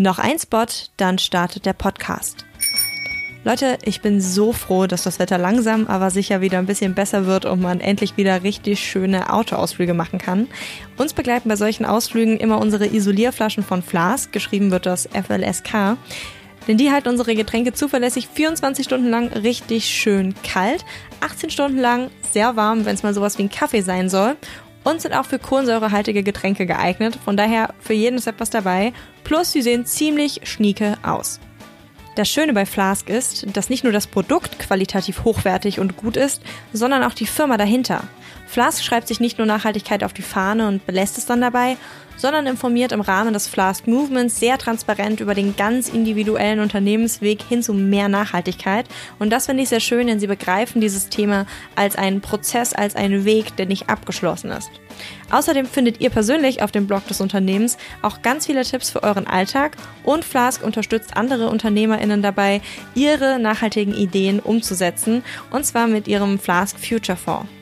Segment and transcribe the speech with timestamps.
[0.00, 0.64] Noch ein Spot,
[0.96, 2.46] dann startet der Podcast.
[3.42, 7.26] Leute, ich bin so froh, dass das Wetter langsam, aber sicher wieder ein bisschen besser
[7.26, 10.46] wird und man endlich wieder richtig schöne Autoausflüge machen kann.
[10.98, 15.96] Uns begleiten bei solchen Ausflügen immer unsere Isolierflaschen von Flask, geschrieben wird das FLSK.
[16.68, 20.84] Denn die halten unsere Getränke zuverlässig 24 Stunden lang richtig schön kalt,
[21.22, 24.36] 18 Stunden lang sehr warm, wenn es mal sowas wie ein Kaffee sein soll
[24.88, 27.18] und sind auch für kohlensäurehaltige Getränke geeignet.
[27.24, 28.92] Von daher für jeden ist etwas dabei.
[29.24, 31.40] Plus, sie sehen ziemlich schnieke aus.
[32.16, 36.42] Das Schöne bei Flask ist, dass nicht nur das Produkt qualitativ hochwertig und gut ist,
[36.72, 38.02] sondern auch die Firma dahinter.
[38.48, 41.76] Flask schreibt sich nicht nur Nachhaltigkeit auf die Fahne und belässt es dann dabei,
[42.16, 47.62] sondern informiert im Rahmen des Flask Movements sehr transparent über den ganz individuellen Unternehmensweg hin
[47.62, 48.86] zu mehr Nachhaltigkeit.
[49.18, 52.96] Und das finde ich sehr schön, denn sie begreifen dieses Thema als einen Prozess, als
[52.96, 54.70] einen Weg, der nicht abgeschlossen ist.
[55.30, 59.26] Außerdem findet ihr persönlich auf dem Blog des Unternehmens auch ganz viele Tipps für euren
[59.26, 62.62] Alltag und Flask unterstützt andere UnternehmerInnen dabei,
[62.94, 67.57] ihre nachhaltigen Ideen umzusetzen und zwar mit ihrem Flask Future Fonds.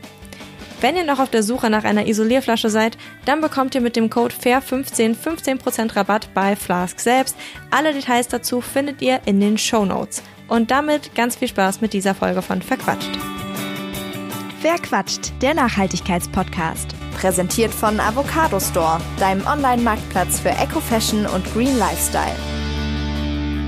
[0.80, 4.10] Wenn ihr noch auf der Suche nach einer Isolierflasche seid, dann bekommt ihr mit dem
[4.10, 7.36] Code FAIR15 15% Rabatt bei Flask selbst.
[7.70, 10.22] Alle Details dazu findet ihr in den Show Notes.
[10.48, 13.10] Und damit ganz viel Spaß mit dieser Folge von Verquatscht.
[14.60, 16.94] Verquatscht, der Nachhaltigkeitspodcast.
[17.18, 22.65] Präsentiert von Avocado Store, deinem Online-Marktplatz für Eco-Fashion und Green Lifestyle.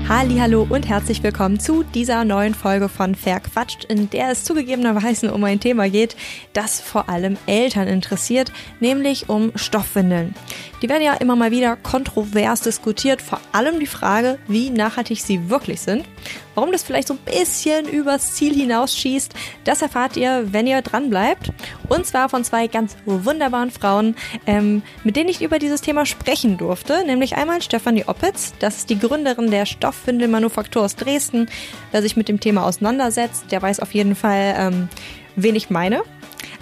[0.09, 5.43] Hallo und herzlich willkommen zu dieser neuen Folge von Verquatscht, in der es zugegebenerweise um
[5.43, 6.15] ein Thema geht,
[6.51, 10.33] das vor allem Eltern interessiert, nämlich um Stoffwindeln.
[10.81, 15.47] Die werden ja immer mal wieder kontrovers diskutiert, vor allem die Frage, wie nachhaltig sie
[15.51, 16.05] wirklich sind.
[16.59, 21.09] Warum das vielleicht so ein bisschen übers Ziel hinausschießt, das erfahrt ihr, wenn ihr dran
[21.09, 21.53] bleibt.
[21.87, 24.13] Und zwar von zwei ganz wunderbaren Frauen,
[24.45, 27.05] ähm, mit denen ich über dieses Thema sprechen durfte.
[27.05, 31.47] Nämlich einmal Stefanie Oppitz, das ist die Gründerin der Stoffwindelmanufaktur aus Dresden.
[31.93, 34.89] Wer sich mit dem Thema auseinandersetzt, der weiß auf jeden Fall, ähm,
[35.37, 36.01] wen ich meine.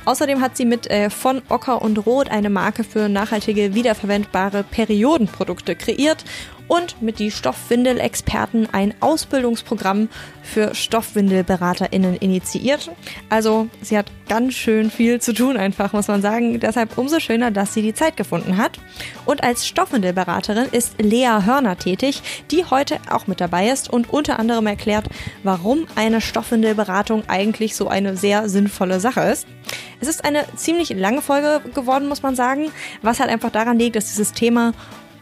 [0.06, 5.76] Außerdem hat sie mit äh, von Ocker und Rot eine Marke für nachhaltige, wiederverwendbare Periodenprodukte
[5.76, 6.24] kreiert
[6.68, 10.10] und mit die Stoffwindel-Experten ein Ausbildungsprogramm
[10.44, 12.92] für StoffwindelberaterInnen initiiert.
[13.30, 16.60] Also sie hat ganz schön viel zu tun einfach, muss man sagen.
[16.60, 18.80] Deshalb umso schöner, dass sie die Zeit gefunden hat.
[19.26, 24.40] Und als Stoffwindelberaterin ist Lea Hörner tätig, die heute auch mit dabei ist und unter
[24.40, 25.08] anderem erklärt,
[25.44, 29.48] warum eine Stoffwindelberatung eigentlich so eine sehr sinnvolle Sache ist.
[30.00, 33.96] Es ist eine ziemlich lange Folge geworden, muss man sagen, was halt einfach daran liegt,
[33.96, 34.74] dass dieses Thema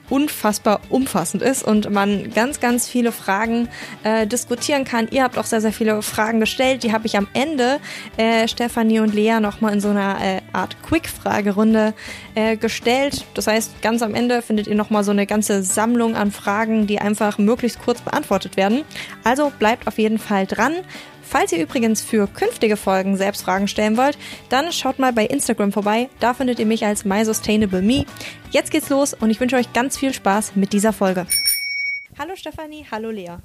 [0.10, 3.68] unfassbar umfassend ist und man ganz, ganz viele Fragen
[4.04, 5.08] äh, diskutieren kann.
[5.12, 6.84] Ihr habt auch sehr, sehr viele Fragen gestellt.
[6.84, 7.80] Die habe ich am Ende
[8.18, 11.94] äh, Stefanie und Lea nochmal in so einer äh, Art Quick-Fragerunde
[12.36, 13.26] äh, gestellt.
[13.34, 17.00] Das heißt, ganz am Ende findet ihr nochmal so eine ganze Sammlung an Fragen, die
[17.00, 18.84] einfach möglichst kurz beantwortet werden.
[19.24, 20.74] Also bleibt auf jeden Fall dran.
[21.28, 24.18] Falls ihr übrigens für künftige Folgen selbst Fragen stellen wollt,
[24.50, 26.10] dann schaut mal bei Instagram vorbei.
[26.20, 28.06] Da findet ihr mich als MySustainableMe.
[28.52, 31.26] Jetzt geht's los und ich wünsche euch ganz viel Spaß mit dieser Folge.
[32.18, 33.38] Hallo Stefanie, hallo Lea.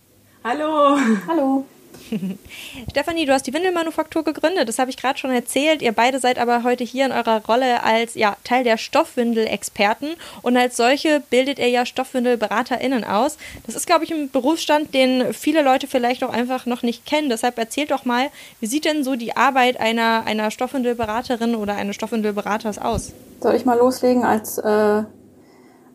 [0.44, 0.98] Hallo.
[1.26, 1.64] Hallo.
[2.90, 5.82] Stefanie, du hast die Windelmanufaktur gegründet, das habe ich gerade schon erzählt.
[5.82, 10.08] Ihr beide seid aber heute hier in eurer Rolle als ja, Teil der Stoffwindel-Experten
[10.42, 13.36] und als solche bildet ihr ja StoffwindelberaterInnen aus.
[13.66, 17.28] Das ist, glaube ich, ein Berufsstand, den viele Leute vielleicht auch einfach noch nicht kennen.
[17.28, 18.28] Deshalb erzählt doch mal,
[18.60, 23.12] wie sieht denn so die Arbeit einer, einer Stoffwindelberaterin oder eines Stoffwindelberaters aus?
[23.40, 25.04] Soll ich mal loslegen als, äh,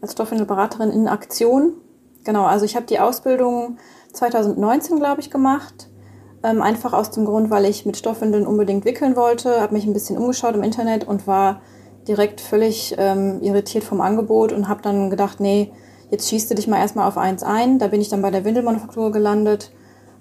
[0.01, 1.73] als Stoffwindelberaterin in Aktion?
[2.23, 3.77] Genau, also ich habe die Ausbildung
[4.13, 5.89] 2019, glaube ich, gemacht
[6.45, 9.93] ähm, einfach aus dem Grund, weil ich mit Stoffwindeln unbedingt wickeln wollte, habe mich ein
[9.93, 11.61] bisschen umgeschaut im Internet und war
[12.07, 15.71] direkt völlig ähm, irritiert vom Angebot und habe dann gedacht, nee,
[16.11, 17.79] jetzt schießt du dich mal erstmal auf eins ein.
[17.79, 19.71] Da bin ich dann bei der Windelmanufaktur gelandet,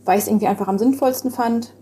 [0.05, 1.75] weil ich es irgendwie einfach am sinnvollsten fand.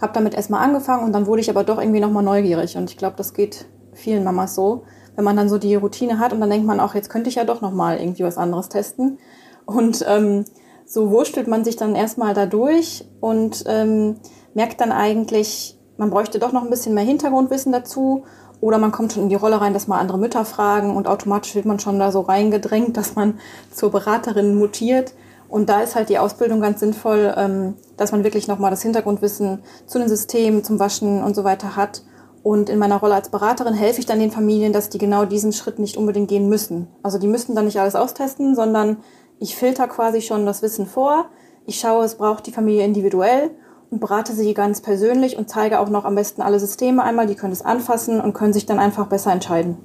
[0.00, 2.76] Habe damit erstmal angefangen und dann wurde ich aber doch irgendwie nochmal neugierig.
[2.76, 4.82] Und ich glaube, das geht vielen Mamas so.
[5.14, 7.36] Wenn man dann so die Routine hat und dann denkt man auch, jetzt könnte ich
[7.36, 9.18] ja doch nochmal irgendwie was anderes testen.
[9.66, 10.44] Und ähm,
[10.86, 14.16] so wurstelt man sich dann erstmal da durch und ähm,
[14.54, 18.24] merkt dann eigentlich, man bräuchte doch noch ein bisschen mehr Hintergrundwissen dazu.
[18.60, 21.54] Oder man kommt schon in die Rolle rein, dass mal andere Mütter fragen und automatisch
[21.54, 23.38] wird man schon da so reingedrängt, dass man
[23.70, 25.12] zur Beraterin mutiert.
[25.48, 29.60] Und da ist halt die Ausbildung ganz sinnvoll, ähm, dass man wirklich nochmal das Hintergrundwissen
[29.86, 32.02] zu den Systemen, zum Waschen und so weiter hat.
[32.42, 35.52] Und in meiner Rolle als Beraterin helfe ich dann den Familien, dass die genau diesen
[35.52, 36.88] Schritt nicht unbedingt gehen müssen.
[37.02, 38.98] Also die müssten dann nicht alles austesten, sondern
[39.40, 41.26] ich filter quasi schon das Wissen vor.
[41.66, 43.50] Ich schaue, es braucht die Familie individuell
[43.90, 47.26] und berate sie ganz persönlich und zeige auch noch am besten alle Systeme einmal.
[47.26, 49.76] Die können es anfassen und können sich dann einfach besser entscheiden.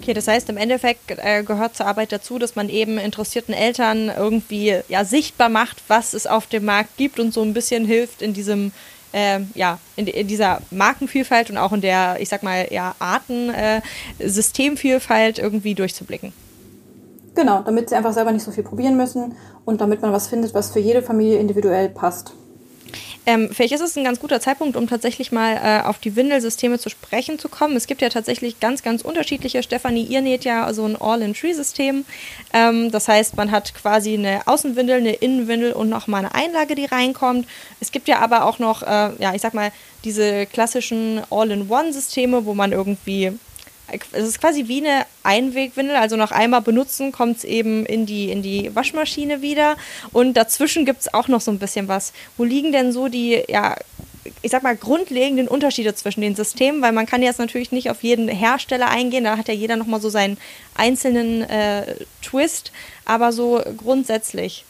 [0.00, 4.10] Okay, das heißt, im Endeffekt äh, gehört zur Arbeit dazu, dass man eben interessierten Eltern
[4.16, 8.20] irgendwie ja sichtbar macht, was es auf dem Markt gibt und so ein bisschen hilft
[8.20, 8.72] in diesem
[9.12, 15.38] äh, ja, in, in, dieser Markenvielfalt und auch in der, ich sag mal, ja, Arten-Systemvielfalt
[15.38, 16.32] äh, irgendwie durchzublicken.
[17.34, 19.34] Genau, damit sie einfach selber nicht so viel probieren müssen
[19.64, 22.34] und damit man was findet, was für jede Familie individuell passt.
[23.24, 26.80] Ähm, vielleicht ist es ein ganz guter Zeitpunkt, um tatsächlich mal äh, auf die Windelsysteme
[26.80, 27.76] zu sprechen zu kommen.
[27.76, 29.62] Es gibt ja tatsächlich ganz, ganz unterschiedliche.
[29.62, 32.04] Stefanie, ihr näht ja so ein All-in-Tree-System.
[32.52, 36.86] Ähm, das heißt, man hat quasi eine Außenwindel, eine Innenwindel und nochmal eine Einlage, die
[36.86, 37.46] reinkommt.
[37.80, 39.70] Es gibt ja aber auch noch, äh, ja, ich sag mal,
[40.02, 43.38] diese klassischen All-in-One-Systeme, wo man irgendwie
[44.12, 48.30] es ist quasi wie eine Einwegwindel, also noch einmal benutzen kommt es eben in die,
[48.30, 49.76] in die Waschmaschine wieder
[50.12, 52.12] und dazwischen gibt es auch noch so ein bisschen was.
[52.36, 53.76] Wo liegen denn so die, ja,
[54.40, 58.02] ich sag mal, grundlegenden Unterschiede zwischen den Systemen, weil man kann jetzt natürlich nicht auf
[58.02, 60.38] jeden Hersteller eingehen, da hat ja jeder nochmal so seinen
[60.74, 62.72] einzelnen äh, Twist,
[63.04, 64.64] aber so grundsätzlich.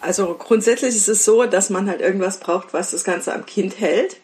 [0.00, 3.80] Also grundsätzlich ist es so, dass man halt irgendwas braucht, was das Ganze am Kind
[3.80, 4.16] hält.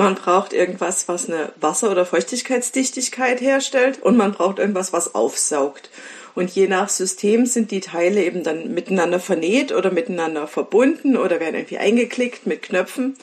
[0.00, 5.90] Man braucht irgendwas, was eine Wasser- oder Feuchtigkeitsdichtigkeit herstellt und man braucht irgendwas, was aufsaugt.
[6.34, 11.38] Und je nach System sind die Teile eben dann miteinander vernäht oder miteinander verbunden oder
[11.38, 13.14] werden irgendwie eingeklickt mit Knöpfen.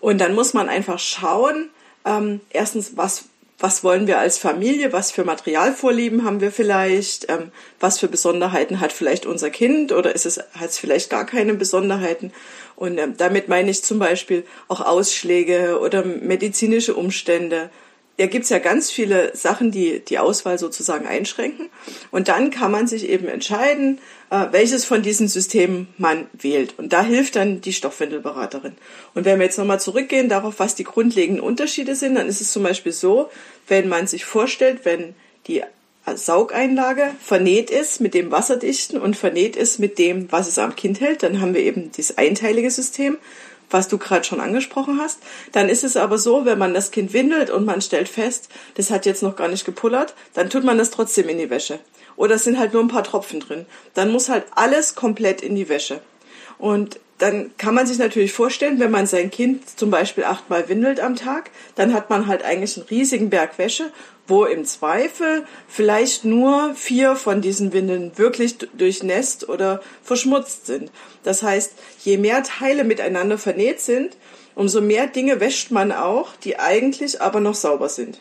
[0.00, 1.70] Und dann muss man einfach schauen,
[2.04, 3.26] ähm, erstens, was
[3.58, 7.50] was wollen wir als Familie, was für Materialvorlieben haben wir vielleicht, ähm,
[7.80, 11.54] was für Besonderheiten hat vielleicht unser Kind oder ist es, hat es vielleicht gar keine
[11.54, 12.32] Besonderheiten.
[12.76, 17.70] Und ähm, damit meine ich zum Beispiel auch Ausschläge oder medizinische Umstände,
[18.18, 21.68] da gibt's ja ganz viele Sachen, die die Auswahl sozusagen einschränken.
[22.10, 23.98] Und dann kann man sich eben entscheiden,
[24.30, 26.74] äh, welches von diesen Systemen man wählt.
[26.78, 28.72] Und da hilft dann die Stoffwindelberaterin.
[29.14, 32.52] Und wenn wir jetzt nochmal zurückgehen darauf, was die grundlegenden Unterschiede sind, dann ist es
[32.52, 33.30] zum Beispiel so,
[33.68, 35.14] wenn man sich vorstellt, wenn
[35.46, 35.62] die
[36.14, 41.00] Saugeinlage vernäht ist mit dem Wasserdichten und vernäht ist mit dem, was es am Kind
[41.00, 43.18] hält, dann haben wir eben dieses einteilige System
[43.70, 45.20] was du gerade schon angesprochen hast.
[45.52, 48.90] Dann ist es aber so, wenn man das Kind windelt und man stellt fest, das
[48.90, 51.78] hat jetzt noch gar nicht gepullert, dann tut man das trotzdem in die Wäsche.
[52.16, 53.66] Oder es sind halt nur ein paar Tropfen drin.
[53.94, 56.00] Dann muss halt alles komplett in die Wäsche.
[56.58, 61.00] Und dann kann man sich natürlich vorstellen, wenn man sein Kind zum Beispiel achtmal windelt
[61.00, 63.90] am Tag, dann hat man halt eigentlich einen riesigen Berg Wäsche
[64.26, 70.90] wo im Zweifel vielleicht nur vier von diesen Windeln wirklich durchnässt oder verschmutzt sind.
[71.22, 71.72] Das heißt,
[72.04, 74.16] je mehr Teile miteinander vernäht sind,
[74.54, 78.20] umso mehr Dinge wäscht man auch, die eigentlich aber noch sauber sind.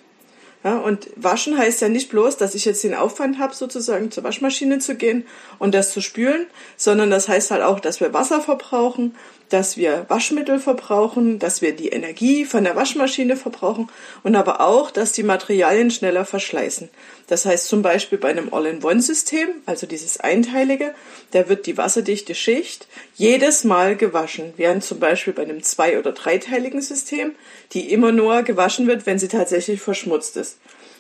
[0.66, 4.24] Ja, und waschen heißt ja nicht bloß, dass ich jetzt den Aufwand habe, sozusagen zur
[4.24, 5.28] Waschmaschine zu gehen
[5.60, 9.16] und das zu spülen, sondern das heißt halt auch, dass wir Wasser verbrauchen,
[9.50, 13.90] dass wir Waschmittel verbrauchen, dass wir die Energie von der Waschmaschine verbrauchen
[14.24, 16.90] und aber auch, dass die Materialien schneller verschleißen.
[17.28, 20.94] Das heißt zum Beispiel bei einem All-in-One-System, also dieses einteilige,
[21.32, 26.12] da wird die wasserdichte Schicht jedes Mal gewaschen, während zum Beispiel bei einem zwei- oder
[26.12, 27.34] dreiteiligen System,
[27.74, 30.58] die immer nur gewaschen wird, wenn sie tatsächlich verschmutzt ist.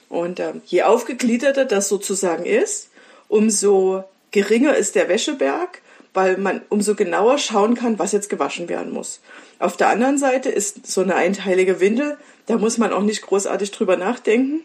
[0.09, 2.89] Und äh, je aufgegliederter das sozusagen ist,
[3.27, 5.81] umso geringer ist der Wäscheberg
[6.15, 9.19] weil man umso genauer schauen kann, was jetzt gewaschen werden muss.
[9.59, 12.17] Auf der anderen Seite ist so eine einteilige Windel,
[12.47, 14.61] da muss man auch nicht großartig drüber nachdenken.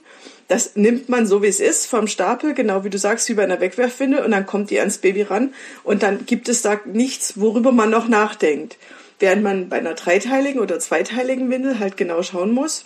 [0.49, 3.45] Das nimmt man so wie es ist vom Stapel, genau wie du sagst, wie bei
[3.45, 5.55] einer Wegwerfwindel und dann kommt die ans Baby ran
[5.85, 8.77] und dann gibt es da nichts, worüber man noch nachdenkt.
[9.21, 12.85] Während man bei einer dreiteiligen oder zweiteiligen Windel halt genau schauen muss,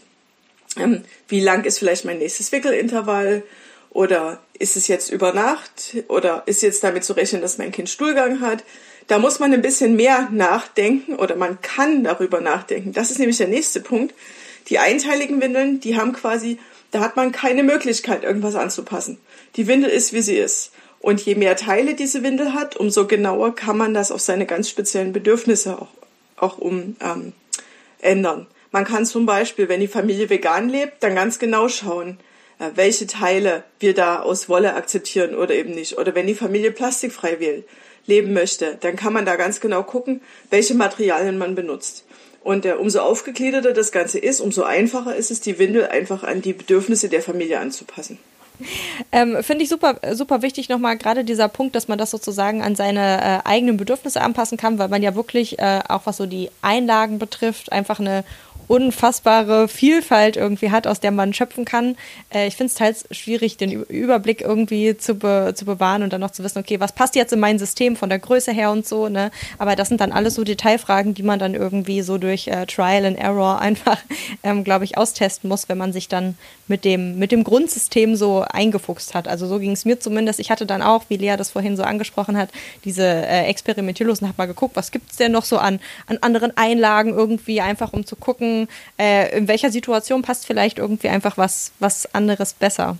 [0.76, 3.44] ähm, wie lang ist vielleicht mein nächstes Wickelintervall,
[3.94, 5.96] oder ist es jetzt über Nacht?
[6.08, 8.64] Oder ist jetzt damit zu rechnen, dass mein Kind Stuhlgang hat?
[9.06, 12.92] Da muss man ein bisschen mehr nachdenken oder man kann darüber nachdenken.
[12.92, 14.14] Das ist nämlich der nächste Punkt.
[14.68, 16.58] Die einteiligen Windeln, die haben quasi,
[16.90, 19.18] da hat man keine Möglichkeit, irgendwas anzupassen.
[19.56, 20.72] Die Windel ist, wie sie ist.
[20.98, 24.68] Und je mehr Teile diese Windel hat, umso genauer kann man das auf seine ganz
[24.68, 25.88] speziellen Bedürfnisse auch,
[26.36, 27.32] auch um ähm,
[28.00, 28.46] ändern.
[28.72, 32.18] Man kann zum Beispiel, wenn die Familie vegan lebt, dann ganz genau schauen,
[32.75, 35.99] welche Teile wir da aus Wolle akzeptieren oder eben nicht.
[35.99, 37.64] Oder wenn die Familie plastikfrei will,
[38.06, 42.04] leben möchte, dann kann man da ganz genau gucken, welche Materialien man benutzt.
[42.42, 46.42] Und äh, umso aufgegliederter das Ganze ist, umso einfacher ist es, die Windel einfach an
[46.42, 48.18] die Bedürfnisse der Familie anzupassen.
[49.11, 52.76] Ähm, Finde ich super, super wichtig nochmal gerade dieser Punkt, dass man das sozusagen an
[52.76, 56.50] seine äh, eigenen Bedürfnisse anpassen kann, weil man ja wirklich äh, auch was so die
[56.62, 58.25] Einlagen betrifft, einfach eine
[58.68, 61.97] unfassbare Vielfalt irgendwie hat, aus der man schöpfen kann.
[62.33, 66.21] Äh, ich finde es teils schwierig, den Überblick irgendwie zu, be zu bewahren und dann
[66.21, 68.87] noch zu wissen, okay, was passt jetzt in mein System von der Größe her und
[68.87, 69.30] so, ne?
[69.59, 73.04] Aber das sind dann alles so Detailfragen, die man dann irgendwie so durch äh, Trial
[73.04, 73.99] and Error einfach,
[74.42, 78.44] ähm, glaube ich, austesten muss, wenn man sich dann mit dem, mit dem Grundsystem so
[78.49, 79.28] eingefuchst hat.
[79.28, 80.40] Also so ging es mir zumindest.
[80.40, 82.50] Ich hatte dann auch, wie Lea das vorhin so angesprochen hat,
[82.85, 86.18] diese äh, Experimentierlos und habe mal geguckt, was gibt es denn noch so an, an
[86.21, 88.53] anderen Einlagen irgendwie, einfach um zu gucken,
[88.99, 92.96] äh, in welcher Situation passt vielleicht irgendwie einfach was, was anderes besser.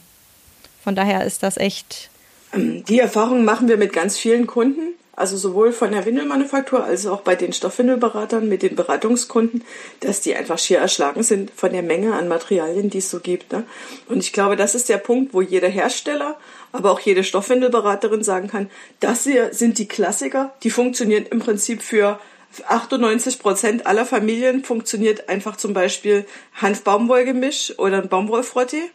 [0.83, 2.11] Von daher ist das echt.
[2.53, 7.07] Ähm, die Erfahrung machen wir mit ganz vielen Kunden also sowohl von der Windelmanufaktur als
[7.07, 9.63] auch bei den Stoffwindelberatern mit den Beratungskunden,
[10.01, 13.53] dass die einfach schier erschlagen sind von der Menge an Materialien, die es so gibt.
[13.53, 13.65] Ne?
[14.09, 16.37] Und ich glaube, das ist der Punkt, wo jeder Hersteller,
[16.73, 18.71] aber auch jede Stoffwindelberaterin sagen kann,
[19.01, 22.19] das hier sind die Klassiker, die funktionieren im Prinzip für
[22.67, 28.91] 98 Prozent aller Familien funktioniert einfach zum Beispiel Hanf-Baumwollgemisch oder ein Baumwollfrottee.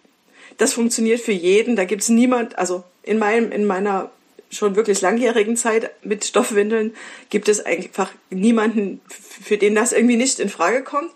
[0.58, 1.76] Das funktioniert für jeden.
[1.76, 4.12] Da gibt's niemand, also in meinem, in meiner
[4.52, 6.96] schon wirklich langjährigen Zeit mit Stoffwindeln
[7.30, 11.12] gibt es einfach niemanden, für den das irgendwie nicht in Frage kommt.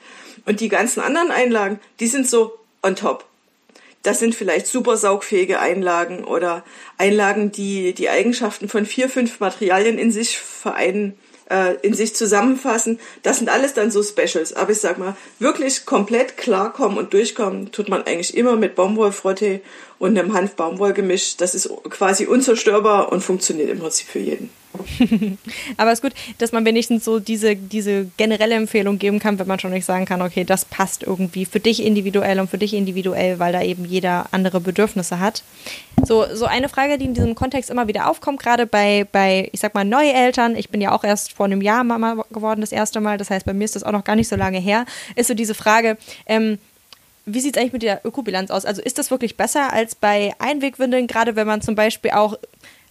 [0.45, 3.25] Und die ganzen anderen Einlagen, die sind so on top.
[4.03, 6.63] Das sind vielleicht super saugfähige Einlagen oder
[6.97, 11.17] Einlagen, die die Eigenschaften von vier, fünf Materialien in sich vereinen
[11.53, 12.99] äh, in sich zusammenfassen.
[13.21, 14.53] Das sind alles dann so Specials.
[14.53, 19.61] Aber ich sag mal, wirklich komplett klarkommen und durchkommen tut man eigentlich immer mit Baumwollfrotte
[19.99, 21.37] und einem Hanf-Baumwollgemisch.
[21.37, 24.49] Das ist quasi unzerstörbar und funktioniert im Prinzip für jeden.
[25.77, 29.47] Aber es ist gut, dass man wenigstens so diese, diese generelle Empfehlung geben kann, wenn
[29.47, 32.73] man schon nicht sagen kann, okay, das passt irgendwie für dich individuell und für dich
[32.73, 35.43] individuell, weil da eben jeder andere Bedürfnisse hat.
[36.03, 39.59] So, so eine Frage, die in diesem Kontext immer wieder aufkommt, gerade bei, bei, ich
[39.59, 42.99] sag mal, Neueltern, ich bin ja auch erst vor einem Jahr Mama geworden, das erste
[42.99, 45.27] Mal, das heißt, bei mir ist das auch noch gar nicht so lange her, ist
[45.27, 46.57] so diese Frage, ähm,
[47.25, 48.65] wie sieht es eigentlich mit der Ökobilanz aus?
[48.65, 52.37] Also ist das wirklich besser als bei Einwegwindeln, gerade wenn man zum Beispiel auch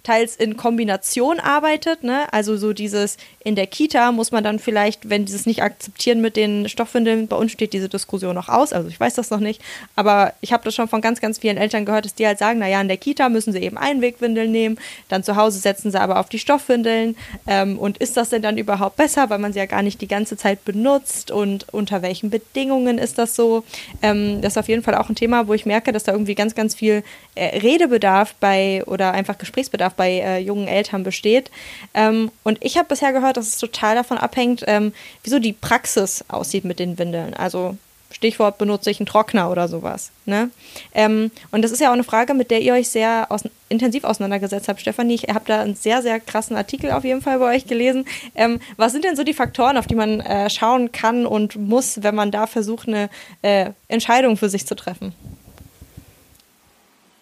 [0.03, 2.03] teils in Kombination arbeitet.
[2.03, 2.33] Ne?
[2.33, 6.37] Also so dieses in der Kita muss man dann vielleicht, wenn dieses nicht akzeptieren mit
[6.37, 9.61] den Stoffwindeln, bei uns steht diese Diskussion noch aus, also ich weiß das noch nicht,
[9.97, 12.61] aber ich habe das schon von ganz, ganz vielen Eltern gehört, dass die halt sagen,
[12.61, 16.21] naja, in der Kita müssen sie eben Einwegwindeln nehmen, dann zu Hause setzen sie aber
[16.21, 19.67] auf die Stoffwindeln ähm, und ist das denn dann überhaupt besser, weil man sie ja
[19.67, 23.65] gar nicht die ganze Zeit benutzt und unter welchen Bedingungen ist das so?
[24.03, 26.35] Ähm, das ist auf jeden Fall auch ein Thema, wo ich merke, dass da irgendwie
[26.35, 27.03] ganz, ganz viel
[27.35, 31.51] äh, Redebedarf bei oder einfach Gesprächsbedarf bei äh, jungen Eltern besteht.
[31.95, 36.25] Ähm, und ich habe bisher gehört, dass es total davon abhängt, ähm, wieso die Praxis
[36.29, 37.35] aussieht mit den Windeln.
[37.35, 37.77] Also
[38.13, 40.11] Stichwort benutze ich einen Trockner oder sowas.
[40.27, 40.51] Ne?
[40.95, 44.05] Ähm, und das ist ja auch eine Frage, mit der ihr euch sehr aus intensiv
[44.05, 45.15] auseinandergesetzt habt, Stefanie.
[45.15, 48.05] Ich habe da einen sehr, sehr krassen Artikel auf jeden Fall bei euch gelesen.
[48.35, 52.03] Ähm, was sind denn so die Faktoren, auf die man äh, schauen kann und muss,
[52.03, 53.09] wenn man da versucht, eine
[53.41, 55.15] äh, Entscheidung für sich zu treffen?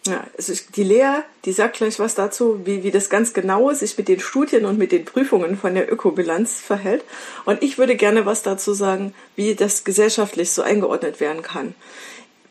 [0.06, 3.98] Ja, also die Lea, die sagt gleich was dazu, wie, wie das ganz genau sich
[3.98, 7.04] mit den Studien und mit den Prüfungen von der Ökobilanz verhält.
[7.44, 11.74] Und ich würde gerne was dazu sagen, wie das gesellschaftlich so eingeordnet werden kann.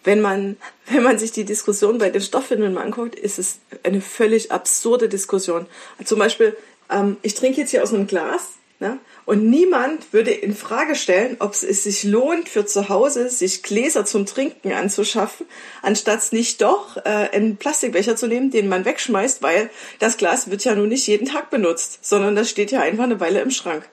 [0.03, 0.58] Wenn man,
[0.91, 5.10] wenn man sich die Diskussion bei den Stoffwindeln mal anguckt, ist es eine völlig absurde
[5.10, 5.65] Diskussion.
[6.06, 6.56] Zum Beispiel,
[6.91, 8.98] ähm, ich trinke jetzt hier aus einem Glas Ne?
[9.29, 14.03] Und niemand würde in Frage stellen, ob es sich lohnt, für zu Hause sich Gläser
[14.03, 15.45] zum Trinken anzuschaffen,
[15.83, 19.69] anstatt nicht doch äh, einen Plastikbecher zu nehmen, den man wegschmeißt, weil
[20.00, 23.19] das Glas wird ja nun nicht jeden Tag benutzt, sondern das steht ja einfach eine
[23.19, 23.88] Weile im Schrank.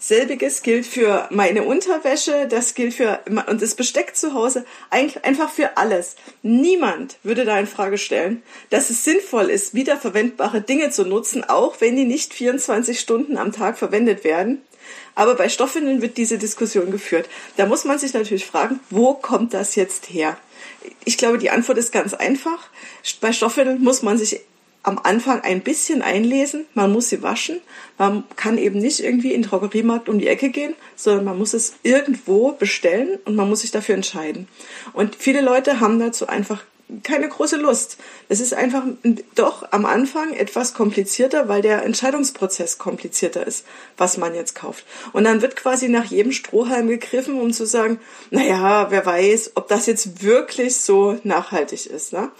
[0.00, 5.76] Selbiges gilt für meine Unterwäsche, das gilt für und das Besteck zu Hause, einfach für
[5.76, 6.16] alles.
[6.42, 11.80] Niemand würde da in Frage stellen, dass es sinnvoll ist, wiederverwendbare Dinge zu nutzen, auch
[11.80, 14.62] wenn die nicht 24 Stunden am Tag verwendet werden.
[15.14, 17.28] Aber bei Stoffwindeln wird diese Diskussion geführt.
[17.56, 20.36] Da muss man sich natürlich fragen, wo kommt das jetzt her?
[21.04, 22.68] Ich glaube, die Antwort ist ganz einfach.
[23.20, 24.40] Bei Stoffwindeln muss man sich
[24.82, 26.66] am Anfang ein bisschen einlesen.
[26.74, 27.60] Man muss sie waschen.
[27.98, 31.52] Man kann eben nicht irgendwie in den Drogeriemarkt um die Ecke gehen, sondern man muss
[31.52, 34.48] es irgendwo bestellen und man muss sich dafür entscheiden.
[34.92, 36.64] Und viele Leute haben dazu einfach
[37.02, 37.98] keine große Lust.
[38.28, 38.82] Es ist einfach
[39.34, 43.64] doch am Anfang etwas komplizierter, weil der Entscheidungsprozess komplizierter ist,
[43.96, 44.84] was man jetzt kauft.
[45.12, 49.68] Und dann wird quasi nach jedem Strohhalm gegriffen, um zu sagen, naja, wer weiß, ob
[49.68, 52.12] das jetzt wirklich so nachhaltig ist.
[52.12, 52.30] Ne?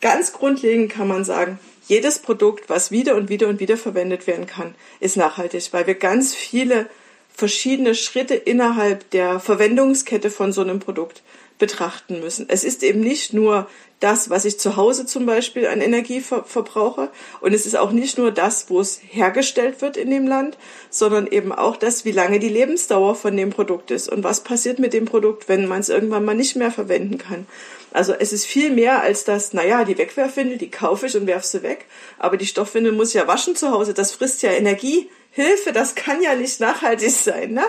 [0.00, 4.46] Ganz grundlegend kann man sagen, jedes Produkt, was wieder und wieder und wieder verwendet werden
[4.46, 6.88] kann, ist nachhaltig, weil wir ganz viele
[7.32, 11.22] verschiedene Schritte innerhalb der Verwendungskette von so einem Produkt
[11.58, 12.46] betrachten müssen.
[12.48, 13.66] Es ist eben nicht nur
[14.00, 17.08] das, was ich zu Hause zum Beispiel an Energie ver verbrauche.
[17.40, 20.58] Und es ist auch nicht nur das, wo es hergestellt wird in dem Land,
[20.90, 24.78] sondern eben auch das, wie lange die Lebensdauer von dem Produkt ist und was passiert
[24.78, 27.46] mit dem Produkt, wenn man es irgendwann mal nicht mehr verwenden kann.
[27.92, 31.44] Also es ist viel mehr als das, naja, die Wegwerfwindel, die kaufe ich und werf
[31.44, 31.86] sie weg.
[32.18, 35.08] Aber die Stoffwindel muss ja waschen zu Hause, das frisst ja Energie.
[35.30, 37.52] Hilfe, das kann ja nicht nachhaltig sein.
[37.52, 37.64] Ne?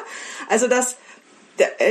[0.48, 0.96] Also das,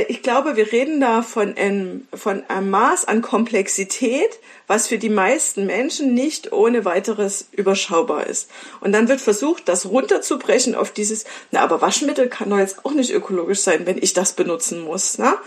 [0.07, 5.09] ich glaube, wir reden da von einem, von einem Maß an Komplexität, was für die
[5.09, 8.49] meisten Menschen nicht ohne weiteres überschaubar ist.
[8.81, 12.93] Und dann wird versucht, das runterzubrechen auf dieses, na, aber Waschmittel kann doch jetzt auch
[12.93, 15.17] nicht ökologisch sein, wenn ich das benutzen muss.
[15.17, 15.37] Ne?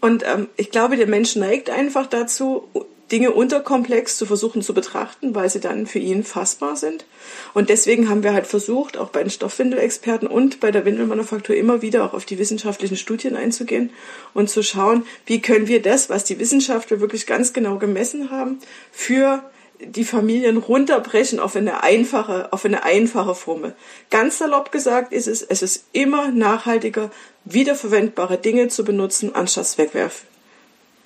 [0.00, 2.68] Und ähm, ich glaube, der Mensch neigt einfach dazu,
[3.14, 7.04] Dinge unterkomplex zu versuchen zu betrachten, weil sie dann für ihn fassbar sind.
[7.52, 11.80] Und deswegen haben wir halt versucht, auch bei den Stoffwindelexperten und bei der Windelmanufaktur immer
[11.80, 13.90] wieder auch auf die wissenschaftlichen Studien einzugehen
[14.32, 18.58] und zu schauen, wie können wir das, was die Wissenschaftler wirklich ganz genau gemessen haben,
[18.90, 19.44] für
[19.78, 23.76] die Familien runterbrechen auf eine einfache, auf eine einfache Formel.
[24.10, 27.12] Ganz salopp gesagt ist es, es ist immer nachhaltiger,
[27.44, 30.24] wiederverwendbare Dinge zu benutzen, anstatt Wegwerf,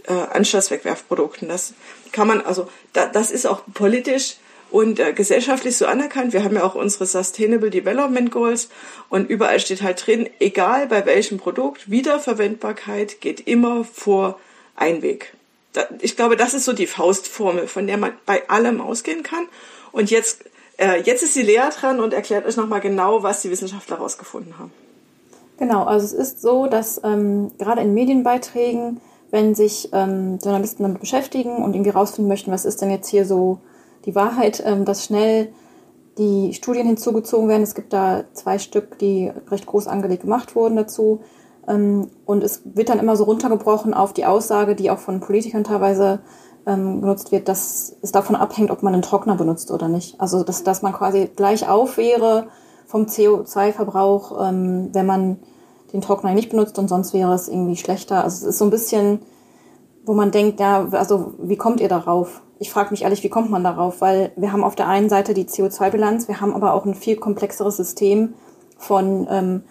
[0.09, 1.49] äh, anstatt Wegwerfprodukten.
[1.49, 1.75] Das
[2.13, 4.37] kann man, also da, das ist auch politisch
[4.71, 6.33] und äh, gesellschaftlich so anerkannt.
[6.33, 8.69] Wir haben ja auch unsere Sustainable Development Goals
[9.09, 14.39] und überall steht halt drin, egal bei welchem Produkt, Wiederverwendbarkeit geht immer vor
[14.77, 15.35] Einweg.
[15.73, 19.47] Da, ich glaube, das ist so die Faustformel, von der man bei allem ausgehen kann.
[19.93, 20.45] Und jetzt,
[20.79, 24.59] äh, jetzt ist die Lea dran und erklärt euch nochmal genau, was die Wissenschaftler herausgefunden
[24.59, 24.73] haben.
[25.59, 29.01] Genau, also es ist so, dass ähm, gerade in Medienbeiträgen,
[29.31, 33.27] wenn sich ähm, Journalisten damit beschäftigen und irgendwie rausfinden möchten, was ist denn jetzt hier
[33.27, 33.59] so
[34.05, 35.53] die Wahrheit, ähm, dass schnell
[36.17, 37.63] die Studien hinzugezogen werden.
[37.63, 41.21] Es gibt da zwei Stück, die recht groß angelegt gemacht wurden dazu.
[41.67, 45.65] Ähm, und es wird dann immer so runtergebrochen auf die Aussage, die auch von Politikern
[45.65, 46.21] teilweise
[46.67, 50.21] ähm, genutzt wird, dass es davon abhängt, ob man einen Trockner benutzt oder nicht.
[50.21, 52.49] Also dass, dass man quasi gleich auf wäre
[52.87, 55.37] vom CO2-Verbrauch, wenn man
[55.93, 58.25] den Trockner nicht benutzt und sonst wäre es irgendwie schlechter.
[58.25, 59.21] Also es ist so ein bisschen,
[60.05, 62.43] wo man denkt, ja, also wie kommt ihr darauf?
[62.59, 64.01] ich frage mich ehrlich, wie kommt man darauf?
[64.01, 67.17] Weil wir haben auf der einen Seite die CO2-Bilanz, wir haben aber auch ein viel
[67.17, 68.35] komplexeres System
[68.77, 69.63] von, ähm,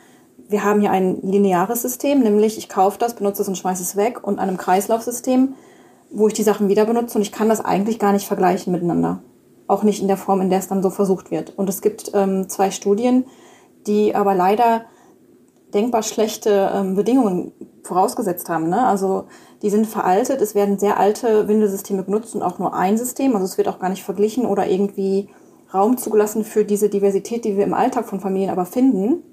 [0.47, 3.95] wir haben hier ein lineares System, nämlich ich kaufe das, benutze es und schmeiße es
[3.95, 5.55] weg und einem Kreislaufsystem,
[6.11, 9.19] wo ich die Sachen wieder benutze und ich kann das eigentlich gar nicht vergleichen miteinander.
[9.67, 11.57] Auch nicht in der Form, in der es dann so versucht wird.
[11.57, 13.25] Und es gibt ähm, zwei Studien,
[13.85, 14.85] die aber leider
[15.73, 17.51] denkbar schlechte ähm, Bedingungen
[17.83, 18.69] vorausgesetzt haben.
[18.69, 18.85] Ne?
[18.85, 19.25] Also
[19.61, 23.33] die sind veraltet, es werden sehr alte Windelsysteme genutzt und auch nur ein System.
[23.33, 25.29] Also es wird auch gar nicht verglichen oder irgendwie
[25.73, 29.23] Raum zugelassen für diese Diversität, die wir im Alltag von Familien aber finden.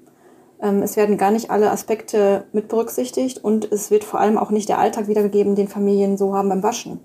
[0.61, 4.51] Ähm, es werden gar nicht alle Aspekte mit berücksichtigt und es wird vor allem auch
[4.51, 6.99] nicht der Alltag wiedergegeben, den Familien so haben beim Waschen.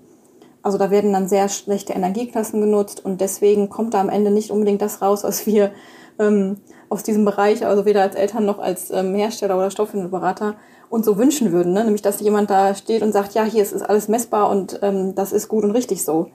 [0.63, 4.51] Also da werden dann sehr schlechte Energieklassen genutzt und deswegen kommt da am Ende nicht
[4.51, 5.71] unbedingt das raus, was wir
[6.19, 6.57] ähm,
[6.91, 10.55] aus diesem Bereich, also weder als Eltern noch als ähm, Hersteller oder Stoffwindelberater,
[10.89, 11.71] uns so wünschen würden.
[11.71, 11.85] Ne?
[11.85, 15.31] Nämlich, dass jemand da steht und sagt, ja, hier ist alles messbar und ähm, das
[15.31, 16.27] ist gut und richtig so.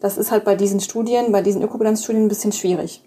[0.00, 3.02] Das ist halt bei diesen Studien, bei diesen Ökobilanzstudien ein bisschen schwierig.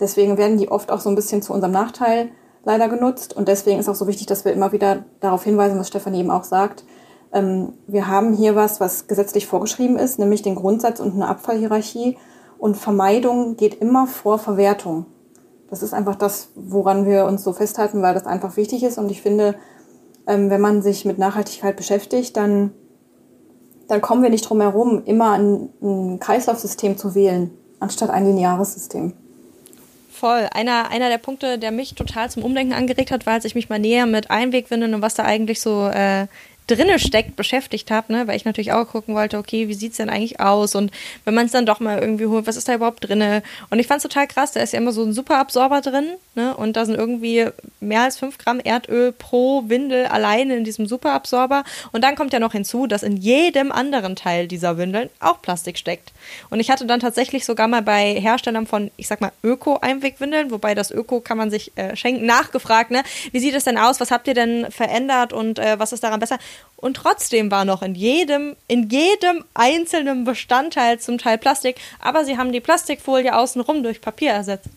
[0.00, 2.30] Deswegen werden die oft auch so ein bisschen zu unserem Nachteil
[2.64, 3.36] leider genutzt.
[3.36, 6.32] Und deswegen ist auch so wichtig, dass wir immer wieder darauf hinweisen, was Stefanie eben
[6.32, 6.84] auch sagt.
[7.32, 12.18] Ähm, wir haben hier was, was gesetzlich vorgeschrieben ist, nämlich den Grundsatz und eine Abfallhierarchie.
[12.58, 15.06] Und Vermeidung geht immer vor Verwertung.
[15.70, 18.98] Das ist einfach das, woran wir uns so festhalten, weil das einfach wichtig ist.
[18.98, 19.54] Und ich finde,
[20.26, 22.72] ähm, wenn man sich mit Nachhaltigkeit beschäftigt, dann,
[23.88, 28.74] dann kommen wir nicht drum herum, immer ein, ein Kreislaufsystem zu wählen, anstatt ein lineares
[28.74, 29.14] System.
[30.10, 30.48] Voll.
[30.52, 33.70] Einer, einer der Punkte, der mich total zum Umdenken angeregt hat, war, als ich mich
[33.70, 36.26] mal näher mit Einwegwindeln und was da eigentlich so äh,
[36.70, 38.26] drinne steckt, beschäftigt habe, ne?
[38.26, 40.90] weil ich natürlich auch gucken wollte, okay, wie sieht es denn eigentlich aus und
[41.24, 43.42] wenn man es dann doch mal irgendwie holt, was ist da überhaupt drinne?
[43.70, 46.56] Und ich fand es total krass, da ist ja immer so ein Superabsorber drin ne?
[46.56, 47.46] und da sind irgendwie
[47.80, 52.38] mehr als 5 Gramm Erdöl pro Windel alleine in diesem Superabsorber und dann kommt ja
[52.38, 56.12] noch hinzu, dass in jedem anderen Teil dieser Windeln auch Plastik steckt.
[56.50, 60.74] Und ich hatte dann tatsächlich sogar mal bei Herstellern von, ich sag mal, Öko-Einwegwindeln, wobei
[60.74, 63.02] das Öko kann man sich äh, schenken, nachgefragt, ne?
[63.32, 64.00] Wie sieht es denn aus?
[64.00, 66.38] Was habt ihr denn verändert und äh, was ist daran besser?
[66.76, 72.38] Und trotzdem war noch in jedem, in jedem einzelnen Bestandteil zum Teil Plastik, aber sie
[72.38, 74.68] haben die Plastikfolie außenrum durch Papier ersetzt.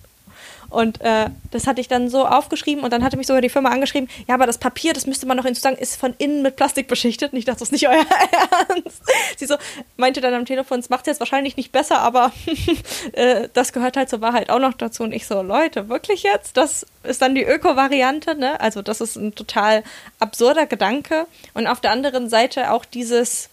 [0.73, 3.69] Und äh, das hatte ich dann so aufgeschrieben und dann hatte mich sogar die Firma
[3.69, 6.87] angeschrieben, ja, aber das Papier, das müsste man noch hinzusagen, ist von innen mit Plastik
[6.87, 7.31] beschichtet.
[7.31, 8.03] Und ich dachte, das ist nicht euer
[8.69, 9.03] Ernst.
[9.37, 9.55] Sie so,
[9.97, 12.31] meinte dann am Telefon, es macht es jetzt wahrscheinlich nicht besser, aber
[13.11, 15.03] äh, das gehört halt zur Wahrheit auch noch dazu.
[15.03, 16.57] Und ich so, Leute, wirklich jetzt?
[16.57, 18.59] Das ist dann die Öko-Variante, ne?
[18.59, 19.83] Also das ist ein total
[20.17, 21.27] absurder Gedanke.
[21.53, 23.49] Und auf der anderen Seite auch dieses,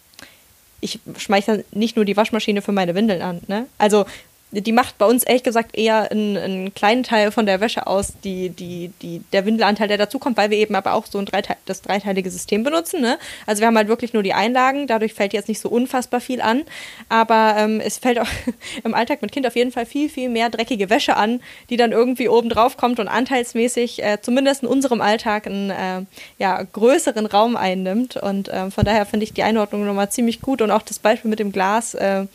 [0.80, 3.66] ich schmeiße nicht nur die Waschmaschine für meine Windeln an, ne?
[3.76, 4.06] Also
[4.52, 8.14] die macht bei uns ehrlich gesagt eher einen, einen, kleinen Teil von der Wäsche aus,
[8.24, 11.56] die, die, die, der Windelanteil, der dazukommt, weil wir eben aber auch so ein Dreite
[11.66, 13.00] das dreiteilige System benutzen.
[13.00, 13.18] Ne?
[13.46, 16.40] Also wir haben halt wirklich nur die Einlagen, dadurch fällt jetzt nicht so unfassbar viel
[16.40, 16.62] an.
[17.08, 18.28] Aber ähm, es fällt auch
[18.84, 21.92] im Alltag mit Kind auf jeden Fall viel, viel mehr dreckige Wäsche an, die dann
[21.92, 26.02] irgendwie oben drauf kommt und anteilsmäßig, äh, zumindest in unserem Alltag, einen äh,
[26.38, 28.16] ja, größeren Raum einnimmt.
[28.16, 31.30] Und äh, von daher finde ich die Einordnung nochmal ziemlich gut und auch das Beispiel
[31.30, 32.26] mit dem Glas äh,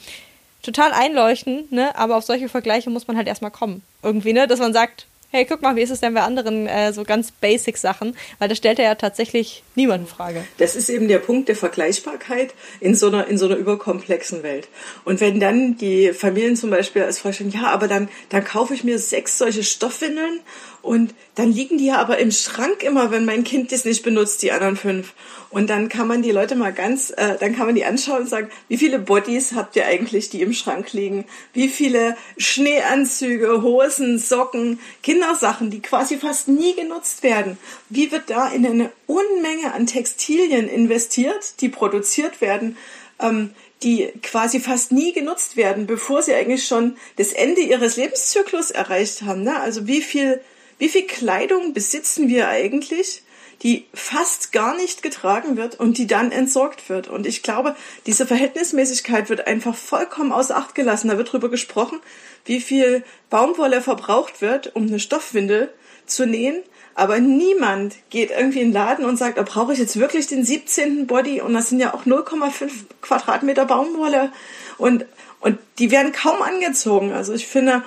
[0.65, 1.95] total einleuchtend, ne?
[1.95, 3.81] Aber auf solche Vergleiche muss man halt erstmal kommen.
[4.03, 4.47] Irgendwie, ne?
[4.47, 7.31] Dass man sagt, hey, guck mal, wie ist es denn bei anderen äh, so ganz
[7.31, 8.15] Basic-Sachen?
[8.39, 10.45] Weil das stellt ja tatsächlich niemand in Frage.
[10.59, 14.69] Das ist eben der Punkt der Vergleichbarkeit in so einer, in so einer überkomplexen Welt.
[15.03, 18.85] Und wenn dann die Familien zum Beispiel als vorstellen, ja, aber dann, dann kaufe ich
[18.85, 20.39] mir sechs solche Stoffwindeln
[20.81, 24.41] und dann liegen die ja aber im Schrank immer, wenn mein Kind das nicht benutzt,
[24.41, 25.13] die anderen fünf.
[25.49, 28.29] Und dann kann man die Leute mal ganz, äh, dann kann man die anschauen und
[28.29, 31.25] sagen, wie viele Bodies habt ihr eigentlich, die im Schrank liegen?
[31.53, 37.57] Wie viele Schneeanzüge, Hosen, Socken, Kindersachen, die quasi fast nie genutzt werden?
[37.89, 42.77] Wie wird da in eine Unmenge an Textilien investiert, die produziert werden?
[43.19, 43.51] Ähm,
[43.83, 49.21] die quasi fast nie genutzt werden, bevor sie eigentlich schon das Ende ihres Lebenszyklus erreicht
[49.21, 49.43] haben.
[49.43, 49.59] Ne?
[49.59, 50.41] Also wie viel
[50.77, 53.23] wie viel Kleidung besitzen wir eigentlich,
[53.63, 57.07] die fast gar nicht getragen wird und die dann entsorgt wird?
[57.07, 61.07] Und ich glaube, diese Verhältnismäßigkeit wird einfach vollkommen außer Acht gelassen.
[61.07, 61.99] Da wird darüber gesprochen,
[62.43, 65.73] wie viel Baumwolle verbraucht wird, um eine Stoffwindel
[66.05, 66.61] zu nähen.
[66.93, 70.45] Aber niemand geht irgendwie in den Laden und sagt, da brauche ich jetzt wirklich den
[70.45, 71.07] 17.
[71.07, 74.31] Body und das sind ja auch 0,5 Quadratmeter Baumwolle
[74.77, 75.05] und,
[75.41, 77.11] und die werden kaum angezogen.
[77.11, 77.83] Also ich finde,